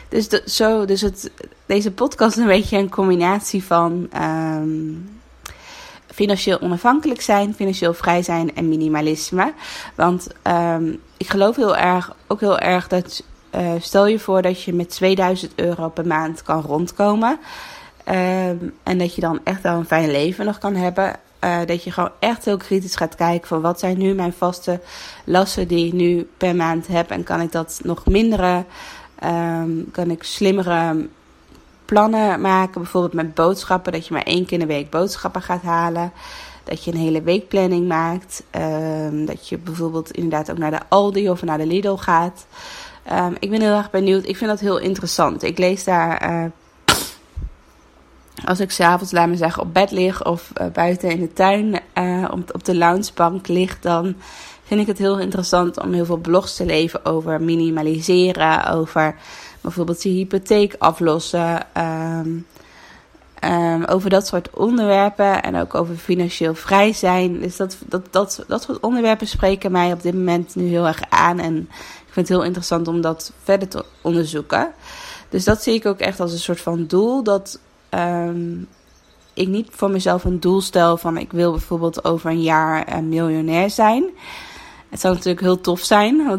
Dus, 0.10 0.28
zo, 0.28 0.86
dus 0.86 1.02
het, 1.02 1.32
deze 1.66 1.92
podcast 1.92 2.36
is 2.38 2.42
een 2.42 2.48
beetje 2.48 2.78
een 2.78 2.90
combinatie 2.90 3.64
van 3.64 4.10
um, 4.22 5.20
financieel 6.08 6.62
onafhankelijk 6.62 7.22
zijn, 7.22 7.54
financieel 7.54 7.94
vrij 7.94 8.24
zijn 8.24 8.56
en 8.56 8.70
minimalisme. 8.70 9.54
Want 9.96 10.28
um, 10.44 11.02
ik 11.18 11.30
geloof 11.30 11.56
heel 11.56 11.78
erg, 11.78 12.16
ook 12.28 12.40
heel 12.40 12.60
erg 12.60 12.88
dat 12.88 13.24
uh, 13.56 13.72
stel 13.80 14.08
je 14.08 14.20
voor 14.20 14.42
dat 14.42 14.64
je 14.64 14.74
met 14.74 14.90
2000 14.90 15.52
euro 15.56 15.90
per 15.90 16.08
maand 16.08 16.44
kan 16.44 16.62
rondkomen. 16.62 17.40
Um, 18.10 18.74
en 18.84 18.98
dat 18.98 19.16
je 19.16 19.22
dan 19.22 19.40
echt 19.44 19.62
wel 19.62 19.76
een 19.78 19.86
fijn 19.86 20.12
leven 20.12 20.46
nog 20.46 20.58
kan 20.58 20.76
hebben. 20.76 21.16
Uh, 21.44 21.58
dat 21.66 21.84
je 21.84 21.92
gewoon 21.92 22.12
echt 22.20 22.46
heel 22.46 22.58
kritisch 22.58 22.96
gaat 22.96 23.16
kijken 23.16 23.48
van 23.48 23.62
wat 23.62 23.80
zijn 23.80 23.98
nu 23.98 24.14
mijn 24.14 24.34
vaste 24.34 24.80
lasten 25.24 25.68
die 25.68 25.88
ik 25.88 25.94
nu 25.94 26.30
per 26.38 26.56
maand 26.56 26.88
heb. 26.88 27.10
En 27.10 27.24
kan 27.24 27.42
ik 27.42 27.52
dat 27.52 27.80
nog 27.84 28.06
minderen? 28.06 28.66
Um, 29.24 29.92
kan 29.92 30.12
ik 30.12 30.24
slimmere 30.24 31.08
plannen 31.86 32.42
maken? 32.42 32.82
Bijvoorbeeld 32.82 33.14
met 33.14 33.34
boodschappen. 33.34 33.92
Dat 33.92 34.08
je 34.08 34.14
maar 34.14 34.24
één 34.24 34.46
keer 34.46 34.60
in 34.60 34.68
de 34.68 34.74
week 34.74 34.90
boodschappen 34.90 35.42
gaat 35.42 35.62
halen. 35.62 36.12
Dat 36.64 36.84
je 36.84 36.92
een 36.92 36.98
hele 36.98 37.22
weekplanning 37.22 37.88
maakt. 37.88 38.44
Um, 38.52 39.26
dat 39.26 39.50
je 39.50 39.58
bijvoorbeeld 39.58 40.12
inderdaad 40.12 40.52
ook 40.52 40.58
naar 40.58 40.72
de 40.72 40.82
Aldi 40.90 41.30
of 41.30 41.44
naar 41.44 41.58
de 41.58 41.66
Lidl 41.66 41.96
gaat. 41.96 42.46
Um, 43.12 43.36
ik 43.40 43.50
ben 43.50 43.62
heel 43.62 43.76
erg 43.76 43.90
benieuwd. 43.90 44.28
Ik 44.28 44.38
vind 44.38 44.50
dat 44.50 44.60
heel 44.60 44.78
interessant. 44.78 45.44
Ik 45.44 45.58
lees 45.58 45.84
daar. 45.84 46.30
Uh, 46.30 46.46
als 48.46 48.60
ik 48.60 48.72
s'avonds, 48.72 49.12
laat 49.12 49.28
me 49.28 49.36
zeggen, 49.36 49.64
op 49.64 49.74
bed 49.74 49.92
lig 49.92 50.26
of 50.26 50.52
uh, 50.62 50.68
buiten 50.68 51.10
in 51.10 51.20
de 51.20 51.34
tuin 51.34 51.80
uh, 51.94 52.28
op, 52.32 52.54
op 52.54 52.66
de 52.66 52.76
loungebank 52.76 53.48
lig, 53.48 53.80
dan 53.80 54.16
vind 54.64 54.82
ik 54.82 54.88
het 54.88 54.98
heel 54.98 55.20
interessant 55.20 55.82
om 55.82 55.94
heel 55.94 56.06
veel 56.06 56.18
blogs 56.18 56.56
te 56.56 56.66
leven 56.66 57.06
over 57.06 57.42
minimaliseren, 57.42 58.68
over 58.68 59.16
bijvoorbeeld 59.62 60.04
je 60.04 60.10
hypotheek 60.10 60.76
aflossen, 60.78 61.66
um, 61.78 62.46
um, 63.44 63.84
over 63.84 64.10
dat 64.10 64.28
soort 64.28 64.50
onderwerpen 64.50 65.44
en 65.44 65.56
ook 65.56 65.76
over 65.76 65.96
financieel 65.96 66.56
vrij 66.56 66.94
zijn. 66.94 67.40
Dus 67.40 67.58
dat, 67.58 67.78
dat, 67.86 68.08
dat, 68.12 68.44
dat 68.48 68.64
soort 68.64 68.80
onderwerpen 68.80 69.28
spreken 69.28 69.72
mij 69.72 69.92
op 69.92 70.02
dit 70.02 70.14
moment 70.14 70.56
nu 70.56 70.68
heel 70.68 70.88
erg 70.88 71.02
aan 71.10 71.40
en 71.40 71.70
ik 72.10 72.16
vind 72.16 72.28
het 72.28 72.38
heel 72.38 72.46
interessant 72.46 72.88
om 72.88 73.02
dat 73.02 73.32
verder 73.44 73.68
te 73.68 73.86
onderzoeken. 74.02 74.72
Dus 75.30 75.44
dat 75.44 75.64
zie 75.64 75.74
ik 75.74 75.86
ook 75.86 76.00
echt 76.00 76.20
als 76.20 76.32
een 76.32 76.40
soort 76.40 76.62
van 76.62 76.86
doel 76.88 77.24
dat 77.24 77.60
um, 77.90 78.68
ik 79.34 79.48
niet 79.48 79.68
voor 79.72 79.92
mezelf 79.92 80.24
een 80.24 80.40
doel 80.40 80.62
stel 80.62 80.98
van 80.98 81.18
ik 81.18 81.32
wil 81.32 81.52
bijvoorbeeld 81.52 82.04
over 82.04 82.30
een 82.30 82.42
jaar 82.42 82.98
een 82.98 83.10
miljonair 83.10 83.70
zijn. 83.70 84.10
Het 84.90 85.00
zou 85.00 85.14
natuurlijk 85.14 85.44
heel 85.44 85.62
tof 85.62 85.80
zijn 85.80 86.28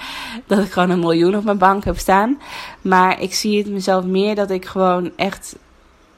dat 0.46 0.58
ik 0.58 0.72
gewoon 0.72 0.90
een 0.90 1.00
miljoen 1.00 1.36
op 1.36 1.44
mijn 1.44 1.58
bank 1.58 1.84
heb 1.84 1.98
staan. 1.98 2.40
Maar 2.80 3.20
ik 3.20 3.34
zie 3.34 3.58
het 3.58 3.70
mezelf 3.70 4.04
meer 4.04 4.34
dat 4.34 4.50
ik 4.50 4.64
gewoon 4.64 5.12
echt 5.16 5.56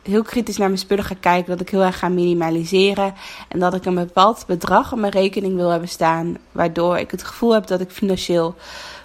heel 0.05 0.23
kritisch 0.23 0.57
naar 0.57 0.69
mijn 0.69 0.81
spullen 0.81 1.05
ga 1.05 1.15
kijken. 1.21 1.51
Dat 1.51 1.61
ik 1.61 1.69
heel 1.69 1.83
erg 1.83 1.99
ga 1.99 2.09
minimaliseren. 2.09 3.15
En 3.49 3.59
dat 3.59 3.75
ik 3.75 3.85
een 3.85 3.95
bepaald 3.95 4.45
bedrag 4.47 4.93
op 4.93 4.99
mijn 4.99 5.13
rekening 5.13 5.55
wil 5.55 5.69
hebben 5.69 5.89
staan. 5.89 6.37
Waardoor 6.53 6.99
ik 6.99 7.11
het 7.11 7.25
gevoel 7.25 7.55
heb 7.55 7.67
dat 7.67 7.81
ik 7.81 7.91
financieel 7.91 8.55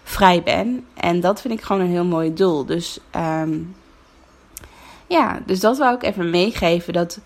vrij 0.04 0.44
ben. 0.44 0.86
En 0.94 1.20
dat 1.20 1.42
vind 1.42 1.54
ik 1.54 1.62
gewoon 1.62 1.82
een 1.82 1.90
heel 1.90 2.06
mooi 2.06 2.34
doel. 2.34 2.66
Dus 2.66 3.00
um, 3.16 3.76
ja, 5.08 5.40
dus 5.46 5.60
dat 5.60 5.78
wou 5.78 5.96
ik 5.96 6.04
even 6.04 6.30
meegeven. 6.30 6.94
Dat 6.94 7.20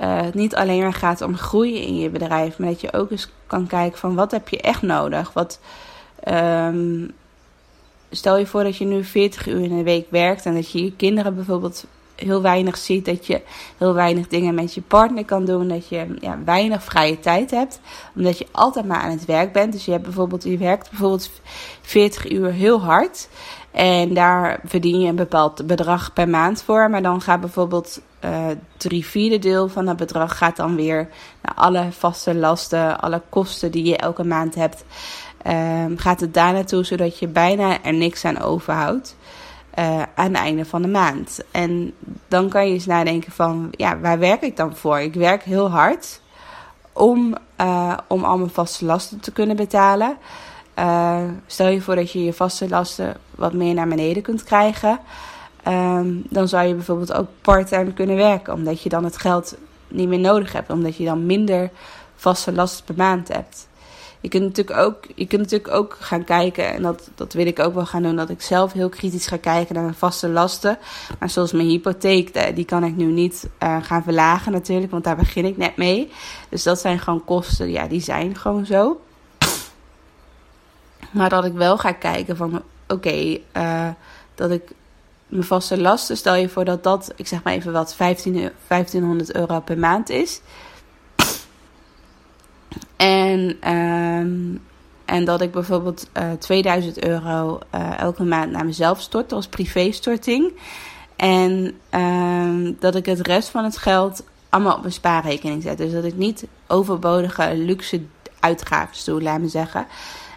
uh, 0.00 0.20
het 0.20 0.34
niet 0.34 0.54
alleen 0.54 0.82
maar 0.82 0.92
gaat 0.92 1.20
om 1.20 1.36
groeien 1.36 1.82
in 1.82 1.98
je 1.98 2.10
bedrijf. 2.10 2.58
Maar 2.58 2.68
dat 2.68 2.80
je 2.80 2.92
ook 2.92 3.10
eens 3.10 3.30
kan 3.46 3.66
kijken 3.66 3.98
van 3.98 4.14
wat 4.14 4.30
heb 4.30 4.48
je 4.48 4.60
echt 4.60 4.82
nodig. 4.82 5.32
Wat, 5.32 5.60
um, 6.28 7.10
stel 8.10 8.38
je 8.38 8.46
voor 8.46 8.64
dat 8.64 8.76
je 8.76 8.84
nu 8.84 9.04
40 9.04 9.46
uur 9.46 9.60
in 9.60 9.76
de 9.76 9.82
week 9.82 10.06
werkt. 10.10 10.46
En 10.46 10.54
dat 10.54 10.70
je 10.70 10.84
je 10.84 10.96
kinderen 10.96 11.34
bijvoorbeeld 11.34 11.86
heel 12.18 12.42
weinig 12.42 12.76
ziet. 12.76 13.04
Dat 13.04 13.26
je 13.26 13.42
heel 13.76 13.94
weinig 13.94 14.28
dingen 14.28 14.54
met 14.54 14.74
je 14.74 14.80
partner 14.80 15.24
kan 15.24 15.44
doen. 15.44 15.68
Dat 15.68 15.88
je 15.88 16.16
ja, 16.20 16.38
weinig 16.44 16.82
vrije 16.82 17.20
tijd 17.20 17.50
hebt. 17.50 17.80
Omdat 18.16 18.38
je 18.38 18.46
altijd 18.52 18.86
maar 18.86 19.00
aan 19.00 19.10
het 19.10 19.24
werk 19.24 19.52
bent. 19.52 19.72
Dus 19.72 19.84
je, 19.84 19.90
hebt 19.90 20.02
bijvoorbeeld, 20.02 20.44
je 20.44 20.58
werkt 20.58 20.90
bijvoorbeeld 20.90 21.30
40 21.80 22.30
uur 22.30 22.52
heel 22.52 22.80
hard. 22.80 23.28
En 23.70 24.14
daar 24.14 24.60
verdien 24.64 25.00
je 25.00 25.08
een 25.08 25.16
bepaald 25.16 25.66
bedrag 25.66 26.12
per 26.12 26.28
maand 26.28 26.62
voor. 26.62 26.90
Maar 26.90 27.02
dan 27.02 27.20
gaat 27.20 27.40
bijvoorbeeld 27.40 28.00
uh, 28.24 28.46
drie 28.76 29.06
vierde 29.06 29.38
deel 29.38 29.68
van 29.68 29.84
dat 29.84 29.96
bedrag 29.96 30.38
gaat 30.38 30.56
dan 30.56 30.76
weer 30.76 31.08
naar 31.42 31.54
alle 31.54 31.86
vaste 31.90 32.34
lasten, 32.34 33.00
alle 33.00 33.22
kosten 33.28 33.70
die 33.70 33.84
je 33.84 33.96
elke 33.96 34.24
maand 34.24 34.54
hebt. 34.54 34.84
Um, 35.46 35.98
gaat 35.98 36.20
het 36.20 36.34
daar 36.34 36.52
naartoe, 36.52 36.84
zodat 36.84 37.18
je 37.18 37.28
bijna 37.28 37.82
er 37.82 37.94
niks 37.94 38.24
aan 38.24 38.40
overhoudt. 38.40 39.16
Uh, 39.78 40.02
aan 40.14 40.34
het 40.34 40.34
einde 40.34 40.64
van 40.64 40.82
de 40.82 40.88
maand. 40.88 41.40
En 41.50 41.92
dan 42.28 42.48
kan 42.48 42.66
je 42.66 42.72
eens 42.72 42.86
nadenken 42.86 43.32
van, 43.32 43.68
ja, 43.70 43.98
waar 43.98 44.18
werk 44.18 44.42
ik 44.42 44.56
dan 44.56 44.76
voor? 44.76 45.00
Ik 45.00 45.14
werk 45.14 45.42
heel 45.42 45.70
hard 45.70 46.20
om, 46.92 47.34
uh, 47.60 47.96
om 48.06 48.24
al 48.24 48.38
mijn 48.38 48.50
vaste 48.50 48.84
lasten 48.84 49.20
te 49.20 49.32
kunnen 49.32 49.56
betalen. 49.56 50.16
Uh, 50.78 51.22
stel 51.46 51.68
je 51.68 51.80
voor 51.80 51.94
dat 51.94 52.12
je 52.12 52.24
je 52.24 52.32
vaste 52.32 52.68
lasten 52.68 53.16
wat 53.34 53.52
meer 53.52 53.74
naar 53.74 53.88
beneden 53.88 54.22
kunt 54.22 54.42
krijgen. 54.42 54.98
Um, 55.68 56.22
dan 56.28 56.48
zou 56.48 56.66
je 56.66 56.74
bijvoorbeeld 56.74 57.12
ook 57.12 57.28
part-time 57.40 57.92
kunnen 57.92 58.16
werken. 58.16 58.52
Omdat 58.52 58.82
je 58.82 58.88
dan 58.88 59.04
het 59.04 59.16
geld 59.16 59.56
niet 59.88 60.08
meer 60.08 60.18
nodig 60.18 60.52
hebt. 60.52 60.70
Omdat 60.70 60.96
je 60.96 61.04
dan 61.04 61.26
minder 61.26 61.70
vaste 62.16 62.52
lasten 62.52 62.84
per 62.84 62.94
maand 62.96 63.28
hebt. 63.28 63.67
Je 64.20 64.28
kunt 64.28 64.42
natuurlijk 64.42 64.78
ook, 64.78 65.04
je 65.14 65.26
kunt 65.26 65.42
natuurlijk 65.42 65.74
ook 65.74 65.96
gaan 66.00 66.24
kijken. 66.24 66.72
En 66.72 66.82
dat, 66.82 67.10
dat 67.14 67.32
wil 67.32 67.46
ik 67.46 67.58
ook 67.58 67.74
wel 67.74 67.86
gaan 67.86 68.02
doen. 68.02 68.16
Dat 68.16 68.30
ik 68.30 68.42
zelf 68.42 68.72
heel 68.72 68.88
kritisch 68.88 69.26
ga 69.26 69.36
kijken 69.36 69.74
naar 69.74 69.84
mijn 69.84 69.94
vaste 69.94 70.28
lasten. 70.28 70.78
Maar 71.18 71.30
zoals 71.30 71.52
mijn 71.52 71.68
hypotheek. 71.68 72.54
Die 72.56 72.64
kan 72.64 72.84
ik 72.84 72.96
nu 72.96 73.04
niet 73.04 73.48
uh, 73.62 73.76
gaan 73.82 74.02
verlagen 74.02 74.52
natuurlijk. 74.52 74.90
Want 74.90 75.04
daar 75.04 75.16
begin 75.16 75.44
ik 75.44 75.56
net 75.56 75.76
mee. 75.76 76.10
Dus 76.48 76.62
dat 76.62 76.80
zijn 76.80 76.98
gewoon 76.98 77.24
kosten. 77.24 77.70
Ja, 77.70 77.86
die 77.86 78.00
zijn 78.00 78.36
gewoon 78.36 78.66
zo. 78.66 79.00
Maar 81.10 81.28
dat 81.28 81.44
ik 81.44 81.52
wel 81.52 81.78
ga 81.78 81.92
kijken 81.92 82.36
van 82.36 82.62
oké, 82.88 83.38
uh, 83.56 83.88
dat 84.34 84.50
ik 84.50 84.62
mijn 85.28 85.44
vaste 85.44 85.80
lasten, 85.80 86.16
stel 86.16 86.34
je 86.34 86.48
voor 86.48 86.64
dat 86.64 86.82
dat, 86.82 87.12
ik 87.16 87.26
zeg 87.26 87.42
maar 87.42 87.52
even 87.52 87.72
wat, 87.72 87.94
15, 87.94 88.50
1500 88.66 89.34
euro 89.34 89.60
per 89.60 89.78
maand 89.78 90.08
is. 90.08 90.40
En, 92.96 93.70
um, 93.72 94.60
en 95.04 95.24
dat 95.24 95.40
ik 95.40 95.50
bijvoorbeeld 95.50 96.08
uh, 96.16 96.32
2000 96.38 97.04
euro 97.04 97.58
uh, 97.74 97.98
elke 97.98 98.24
maand 98.24 98.50
naar 98.50 98.64
mezelf 98.64 99.00
stort 99.00 99.32
als 99.32 99.48
privéstorting. 99.48 100.52
En 101.16 101.74
um, 101.90 102.76
dat 102.80 102.94
ik 102.94 103.06
het 103.06 103.26
rest 103.26 103.48
van 103.48 103.64
het 103.64 103.76
geld 103.76 104.22
allemaal 104.48 104.74
op 104.74 104.80
mijn 104.80 104.92
spaarrekening 104.92 105.62
zet. 105.62 105.78
Dus 105.78 105.92
dat 105.92 106.04
ik 106.04 106.16
niet 106.16 106.46
overbodige 106.66 107.56
luxe 107.56 108.02
uitgaven 108.40 109.04
doe, 109.04 109.22
laat 109.22 109.40
me 109.40 109.48
zeggen. 109.48 109.86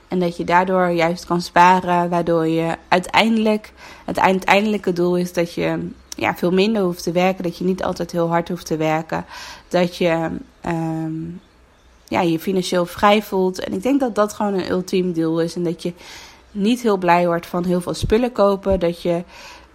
En 0.07 0.19
dat 0.19 0.37
je 0.37 0.43
daardoor 0.43 0.89
juist 0.89 1.25
kan 1.25 1.41
sparen, 1.41 2.09
waardoor 2.09 2.47
je 2.47 2.75
uiteindelijk, 2.87 3.73
het 4.05 4.19
uiteindelijke 4.19 4.93
doel 4.93 5.17
is 5.17 5.33
dat 5.33 5.53
je 5.53 5.89
ja, 6.15 6.35
veel 6.35 6.51
minder 6.51 6.81
hoeft 6.81 7.03
te 7.03 7.11
werken. 7.11 7.43
Dat 7.43 7.57
je 7.57 7.63
niet 7.63 7.83
altijd 7.83 8.11
heel 8.11 8.27
hard 8.27 8.49
hoeft 8.49 8.65
te 8.65 8.77
werken. 8.77 9.25
Dat 9.67 9.97
je 9.97 10.29
um, 10.65 11.41
ja, 12.11 12.21
je 12.21 12.39
financieel 12.39 12.85
vrij 12.85 13.21
voelt. 13.21 13.59
En 13.59 13.73
ik 13.73 13.81
denk 13.81 13.99
dat 13.99 14.15
dat 14.15 14.33
gewoon 14.33 14.53
een 14.53 14.69
ultiem 14.69 15.13
doel 15.13 15.41
is. 15.41 15.55
En 15.55 15.63
dat 15.63 15.83
je 15.83 15.93
niet 16.51 16.81
heel 16.81 16.97
blij 16.97 17.25
wordt 17.25 17.45
van 17.45 17.65
heel 17.65 17.81
veel 17.81 17.93
spullen 17.93 18.31
kopen. 18.31 18.79
Dat 18.79 19.01
je, 19.01 19.23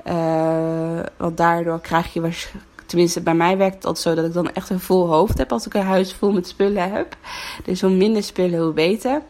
uh, 0.06 1.00
want 1.16 1.36
daardoor 1.36 1.80
krijg 1.80 2.12
je 2.12 2.20
waarschijnlijk 2.20 2.74
tenminste 2.86 3.20
bij 3.20 3.34
mij 3.34 3.56
werkt 3.56 3.84
altijd 3.84 4.04
zo 4.04 4.14
dat 4.14 4.24
ik 4.24 4.32
dan 4.32 4.52
echt 4.52 4.70
een 4.70 4.80
vol 4.80 5.06
hoofd 5.06 5.38
heb 5.38 5.52
als 5.52 5.66
ik 5.66 5.74
een 5.74 5.82
huis 5.82 6.14
vol 6.14 6.32
met 6.32 6.48
spullen 6.48 6.92
heb. 6.92 7.16
Dus 7.64 7.80
hoe 7.80 7.90
minder 7.90 8.22
spullen, 8.22 8.60
hoe 8.60 8.72
beter. 8.72 9.22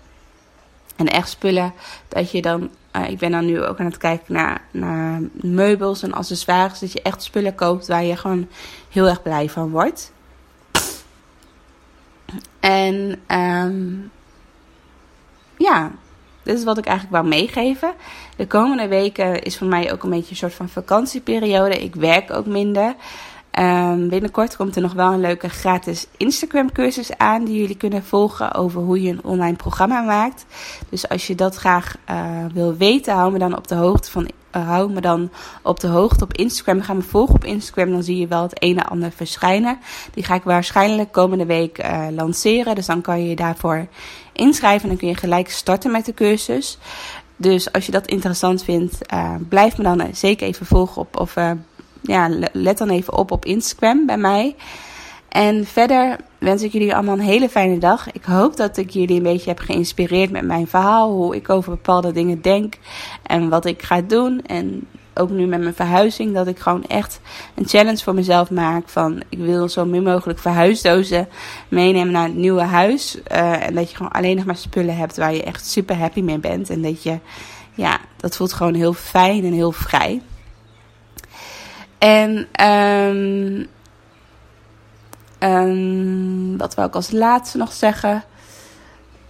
En 0.96 1.06
echt 1.06 1.28
spullen 1.28 1.72
dat 2.08 2.30
je 2.30 2.42
dan. 2.42 2.70
Uh, 2.96 3.10
ik 3.10 3.18
ben 3.18 3.30
dan 3.30 3.46
nu 3.46 3.62
ook 3.62 3.78
aan 3.78 3.86
het 3.86 3.96
kijken 3.96 4.34
naar, 4.34 4.62
naar 4.70 5.20
meubels 5.32 6.02
en 6.02 6.12
accessoires. 6.12 6.78
Dat 6.78 6.92
je 6.92 7.02
echt 7.02 7.22
spullen 7.22 7.54
koopt 7.54 7.86
waar 7.86 8.04
je 8.04 8.16
gewoon 8.16 8.48
heel 8.88 9.06
erg 9.08 9.22
blij 9.22 9.48
van 9.48 9.70
wordt. 9.70 10.12
En 12.60 13.20
um, 13.28 14.10
ja, 15.56 15.92
dit 16.42 16.58
is 16.58 16.64
wat 16.64 16.78
ik 16.78 16.86
eigenlijk 16.86 17.16
wou 17.16 17.28
meegeven. 17.28 17.92
De 18.36 18.46
komende 18.46 18.88
weken 18.88 19.42
is 19.42 19.58
voor 19.58 19.66
mij 19.66 19.92
ook 19.92 20.02
een 20.02 20.10
beetje 20.10 20.30
een 20.30 20.36
soort 20.36 20.54
van 20.54 20.68
vakantieperiode. 20.68 21.82
Ik 21.82 21.94
werk 21.94 22.32
ook 22.32 22.46
minder. 22.46 22.94
Um, 23.58 24.08
binnenkort 24.08 24.56
komt 24.56 24.76
er 24.76 24.82
nog 24.82 24.92
wel 24.92 25.12
een 25.12 25.20
leuke 25.20 25.48
gratis 25.48 26.06
Instagram 26.16 26.72
cursus 26.72 27.16
aan 27.16 27.44
die 27.44 27.60
jullie 27.60 27.76
kunnen 27.76 28.04
volgen 28.04 28.54
over 28.54 28.80
hoe 28.80 29.02
je 29.02 29.10
een 29.10 29.24
online 29.24 29.56
programma 29.56 30.00
maakt. 30.00 30.46
Dus 30.88 31.08
als 31.08 31.26
je 31.26 31.34
dat 31.34 31.56
graag 31.56 31.96
uh, 32.10 32.44
wil 32.52 32.76
weten, 32.76 33.14
hou 33.14 33.32
me 33.32 33.38
dan 33.38 33.56
op 33.56 33.68
de 33.68 33.74
hoogte 33.74 34.10
van 34.10 34.30
uh, 34.56 34.68
hou 34.68 34.92
me 34.92 35.00
dan 35.00 35.30
op 35.62 35.80
de 35.80 35.86
hoogte 35.86 36.24
op 36.24 36.32
Instagram. 36.32 36.80
Ga 36.80 36.92
me 36.92 37.02
volgen 37.02 37.34
op 37.34 37.44
Instagram, 37.44 37.90
dan 37.90 38.02
zie 38.02 38.16
je 38.16 38.26
wel 38.26 38.42
het 38.42 38.62
een 38.62 38.78
en 38.78 38.86
ander 38.86 39.10
verschijnen. 39.10 39.78
Die 40.12 40.24
ga 40.24 40.34
ik 40.34 40.42
waarschijnlijk 40.42 41.12
komende 41.12 41.46
week 41.46 41.84
uh, 41.84 42.06
lanceren. 42.10 42.74
Dus 42.74 42.86
dan 42.86 43.00
kan 43.00 43.22
je 43.22 43.28
je 43.28 43.36
daarvoor 43.36 43.86
inschrijven 44.32 44.82
en 44.82 44.88
dan 44.88 44.98
kun 44.98 45.08
je 45.08 45.14
gelijk 45.14 45.50
starten 45.50 45.90
met 45.90 46.04
de 46.04 46.14
cursus. 46.14 46.78
Dus 47.36 47.72
als 47.72 47.86
je 47.86 47.92
dat 47.92 48.06
interessant 48.06 48.64
vindt, 48.64 48.98
blijf 49.48 49.76
me 49.76 49.82
dan 49.82 50.02
zeker 50.12 50.46
even 50.46 50.66
volgen 50.66 51.00
op 51.00 51.20
of 51.20 51.34
ja, 52.06 52.30
let 52.52 52.78
dan 52.78 52.88
even 52.88 53.12
op 53.12 53.30
op 53.30 53.44
Instagram 53.44 54.06
bij 54.06 54.18
mij. 54.18 54.54
En 55.36 55.66
verder 55.66 56.16
wens 56.38 56.62
ik 56.62 56.72
jullie 56.72 56.94
allemaal 56.94 57.14
een 57.14 57.20
hele 57.20 57.48
fijne 57.48 57.78
dag. 57.78 58.12
Ik 58.12 58.24
hoop 58.24 58.56
dat 58.56 58.76
ik 58.76 58.90
jullie 58.90 59.16
een 59.16 59.22
beetje 59.22 59.48
heb 59.48 59.58
geïnspireerd 59.58 60.30
met 60.30 60.44
mijn 60.44 60.66
verhaal. 60.66 61.10
Hoe 61.10 61.36
ik 61.36 61.50
over 61.50 61.70
bepaalde 61.70 62.12
dingen 62.12 62.42
denk. 62.42 62.78
En 63.22 63.48
wat 63.48 63.64
ik 63.64 63.82
ga 63.82 64.00
doen. 64.00 64.42
En 64.46 64.86
ook 65.14 65.30
nu 65.30 65.46
met 65.46 65.60
mijn 65.60 65.74
verhuizing. 65.74 66.34
Dat 66.34 66.46
ik 66.46 66.58
gewoon 66.58 66.84
echt 66.84 67.20
een 67.54 67.68
challenge 67.68 68.02
voor 68.02 68.14
mezelf 68.14 68.50
maak. 68.50 68.88
Van 68.88 69.22
ik 69.28 69.38
wil 69.38 69.68
zo 69.68 69.84
min 69.84 70.02
mogelijk 70.02 70.38
verhuisdozen 70.38 71.28
meenemen 71.68 72.12
naar 72.12 72.26
het 72.26 72.36
nieuwe 72.36 72.62
huis. 72.62 73.18
Uh, 73.32 73.66
en 73.66 73.74
dat 73.74 73.90
je 73.90 73.96
gewoon 73.96 74.12
alleen 74.12 74.36
nog 74.36 74.44
maar 74.44 74.56
spullen 74.56 74.96
hebt 74.96 75.16
waar 75.16 75.34
je 75.34 75.42
echt 75.42 75.66
super 75.66 75.96
happy 75.96 76.20
mee 76.20 76.38
bent. 76.38 76.70
En 76.70 76.82
dat 76.82 77.02
je, 77.02 77.18
ja, 77.74 77.98
dat 78.16 78.36
voelt 78.36 78.52
gewoon 78.52 78.74
heel 78.74 78.92
fijn 78.92 79.44
en 79.44 79.52
heel 79.52 79.72
vrij. 79.72 80.22
En 81.98 82.48
um, 82.66 83.66
um, 85.40 86.59
wat 86.59 86.74
wil 86.74 86.85
ik 86.85 86.94
als 86.94 87.11
laatste 87.11 87.59
nog 87.59 87.72
zeggen? 87.72 88.24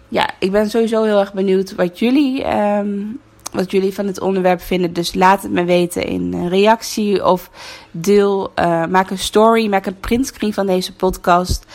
Ja, 0.08 0.30
ik 0.38 0.52
ben 0.52 0.70
sowieso 0.70 1.02
heel 1.02 1.18
erg 1.18 1.32
benieuwd 1.32 1.74
wat 1.74 1.98
jullie, 1.98 2.56
um, 2.56 3.20
wat 3.52 3.70
jullie 3.70 3.94
van 3.94 4.06
het 4.06 4.20
onderwerp 4.20 4.60
vinden. 4.60 4.92
Dus 4.92 5.14
laat 5.14 5.42
het 5.42 5.52
me 5.52 5.64
weten 5.64 6.02
in 6.04 6.48
reactie 6.48 7.26
of 7.26 7.50
deel, 7.90 8.52
uh, 8.58 8.86
maak 8.86 9.10
een 9.10 9.18
story, 9.18 9.68
maak 9.68 9.86
een 9.86 10.00
printscreen 10.00 10.54
van 10.54 10.66
deze 10.66 10.94
podcast. 10.94 11.66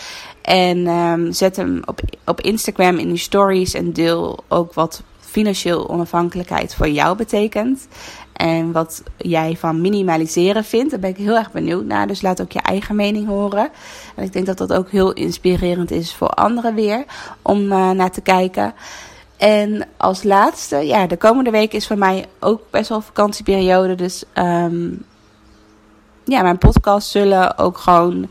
En 0.41 1.33
zet 1.33 1.55
hem 1.55 1.81
op, 1.85 2.01
op 2.25 2.41
Instagram 2.41 2.97
in 2.97 3.07
die 3.07 3.17
stories 3.17 3.73
en 3.73 3.93
deel 3.93 4.43
ook 4.47 4.73
wat 4.73 5.03
financieel 5.19 5.89
onafhankelijkheid 5.89 6.75
voor 6.75 6.89
jou 6.89 7.17
betekent. 7.17 7.87
En 8.41 8.71
wat 8.71 9.03
jij 9.17 9.55
van 9.57 9.81
minimaliseren 9.81 10.63
vindt. 10.63 10.91
Daar 10.91 10.99
ben 10.99 11.09
ik 11.09 11.17
heel 11.17 11.35
erg 11.35 11.51
benieuwd 11.51 11.85
naar. 11.85 12.07
Dus 12.07 12.21
laat 12.21 12.41
ook 12.41 12.51
je 12.51 12.61
eigen 12.61 12.95
mening 12.95 13.27
horen. 13.27 13.69
En 14.15 14.23
ik 14.23 14.33
denk 14.33 14.45
dat 14.45 14.57
dat 14.57 14.73
ook 14.73 14.89
heel 14.89 15.13
inspirerend 15.13 15.91
is 15.91 16.15
voor 16.15 16.29
anderen 16.29 16.75
weer. 16.75 17.05
Om 17.41 17.71
uh, 17.71 17.89
naar 17.89 18.11
te 18.11 18.21
kijken. 18.21 18.73
En 19.37 19.87
als 19.97 20.23
laatste, 20.23 20.75
ja, 20.75 21.07
de 21.07 21.17
komende 21.17 21.49
week 21.49 21.73
is 21.73 21.87
voor 21.87 21.97
mij 21.97 22.25
ook 22.39 22.61
best 22.69 22.89
wel 22.89 23.01
vakantieperiode. 23.01 23.95
Dus 23.95 24.23
um, 24.33 25.05
ja, 26.23 26.41
mijn 26.41 26.57
podcasts 26.57 27.11
zullen 27.11 27.57
ook 27.57 27.77
gewoon. 27.77 28.29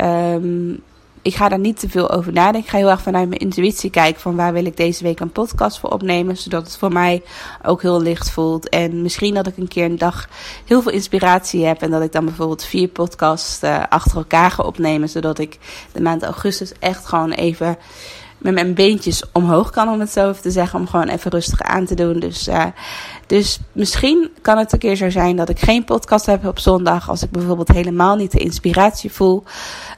Um, 0.00 0.82
ik 1.22 1.34
ga 1.34 1.48
daar 1.48 1.58
niet 1.58 1.80
te 1.80 1.88
veel 1.88 2.10
over 2.10 2.32
nadenken. 2.32 2.60
Ik 2.60 2.68
ga 2.68 2.76
heel 2.76 2.90
erg 2.90 3.02
vanuit 3.02 3.28
mijn 3.28 3.40
intuïtie 3.40 3.90
kijken 3.90 4.20
van 4.20 4.36
waar 4.36 4.52
wil 4.52 4.64
ik 4.64 4.76
deze 4.76 5.02
week 5.02 5.20
een 5.20 5.32
podcast 5.32 5.78
voor 5.78 5.90
opnemen. 5.90 6.36
Zodat 6.36 6.64
het 6.64 6.76
voor 6.76 6.92
mij 6.92 7.22
ook 7.62 7.82
heel 7.82 8.02
licht 8.02 8.30
voelt. 8.30 8.68
En 8.68 9.02
misschien 9.02 9.34
dat 9.34 9.46
ik 9.46 9.56
een 9.56 9.68
keer 9.68 9.84
een 9.84 9.98
dag 9.98 10.28
heel 10.64 10.82
veel 10.82 10.92
inspiratie 10.92 11.64
heb. 11.64 11.82
En 11.82 11.90
dat 11.90 12.02
ik 12.02 12.12
dan 12.12 12.24
bijvoorbeeld 12.24 12.64
vier 12.64 12.88
podcasts 12.88 13.62
uh, 13.62 13.82
achter 13.88 14.16
elkaar 14.16 14.50
ga 14.50 14.62
opnemen. 14.62 15.08
Zodat 15.08 15.38
ik 15.38 15.58
de 15.92 16.00
maand 16.00 16.22
augustus 16.22 16.72
echt 16.78 17.06
gewoon 17.06 17.32
even 17.32 17.78
met 18.42 18.54
mijn 18.54 18.74
beentjes 18.74 19.22
omhoog 19.32 19.70
kan, 19.70 19.88
om 19.88 20.00
het 20.00 20.10
zo 20.10 20.30
even 20.30 20.42
te 20.42 20.50
zeggen. 20.50 20.78
Om 20.78 20.86
gewoon 20.86 21.08
even 21.08 21.30
rustig 21.30 21.60
aan 21.62 21.84
te 21.84 21.94
doen. 21.94 22.18
Dus, 22.18 22.48
uh, 22.48 22.64
dus 23.26 23.58
misschien 23.72 24.30
kan 24.40 24.58
het 24.58 24.72
een 24.72 24.78
keer 24.78 24.96
zo 24.96 25.10
zijn 25.10 25.36
dat 25.36 25.48
ik 25.48 25.60
geen 25.60 25.84
podcast 25.84 26.26
heb 26.26 26.46
op 26.46 26.58
zondag. 26.58 27.08
Als 27.08 27.22
ik 27.22 27.30
bijvoorbeeld 27.30 27.68
helemaal 27.68 28.16
niet 28.16 28.32
de 28.32 28.38
inspiratie 28.38 29.12
voel. 29.12 29.42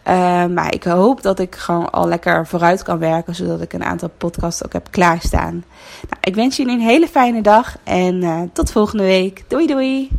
Uh, 0.08 0.46
maar 0.46 0.74
ik 0.74 0.84
hoop 0.84 1.22
dat 1.22 1.38
ik 1.38 1.54
gewoon 1.54 1.90
al 1.90 2.08
lekker 2.08 2.46
vooruit 2.46 2.82
kan 2.82 2.98
werken. 2.98 3.34
Zodat 3.34 3.60
ik 3.60 3.72
een 3.72 3.84
aantal 3.84 4.10
podcasts 4.18 4.64
ook 4.64 4.72
heb 4.72 4.88
klaarstaan. 4.90 5.64
Nou, 6.08 6.20
ik 6.20 6.34
wens 6.34 6.56
jullie 6.56 6.74
een 6.74 6.80
hele 6.80 7.08
fijne 7.08 7.42
dag. 7.42 7.76
En 7.84 8.22
uh, 8.22 8.40
tot 8.52 8.72
volgende 8.72 9.04
week. 9.04 9.44
Doei 9.48 9.66
doei. 9.66 10.10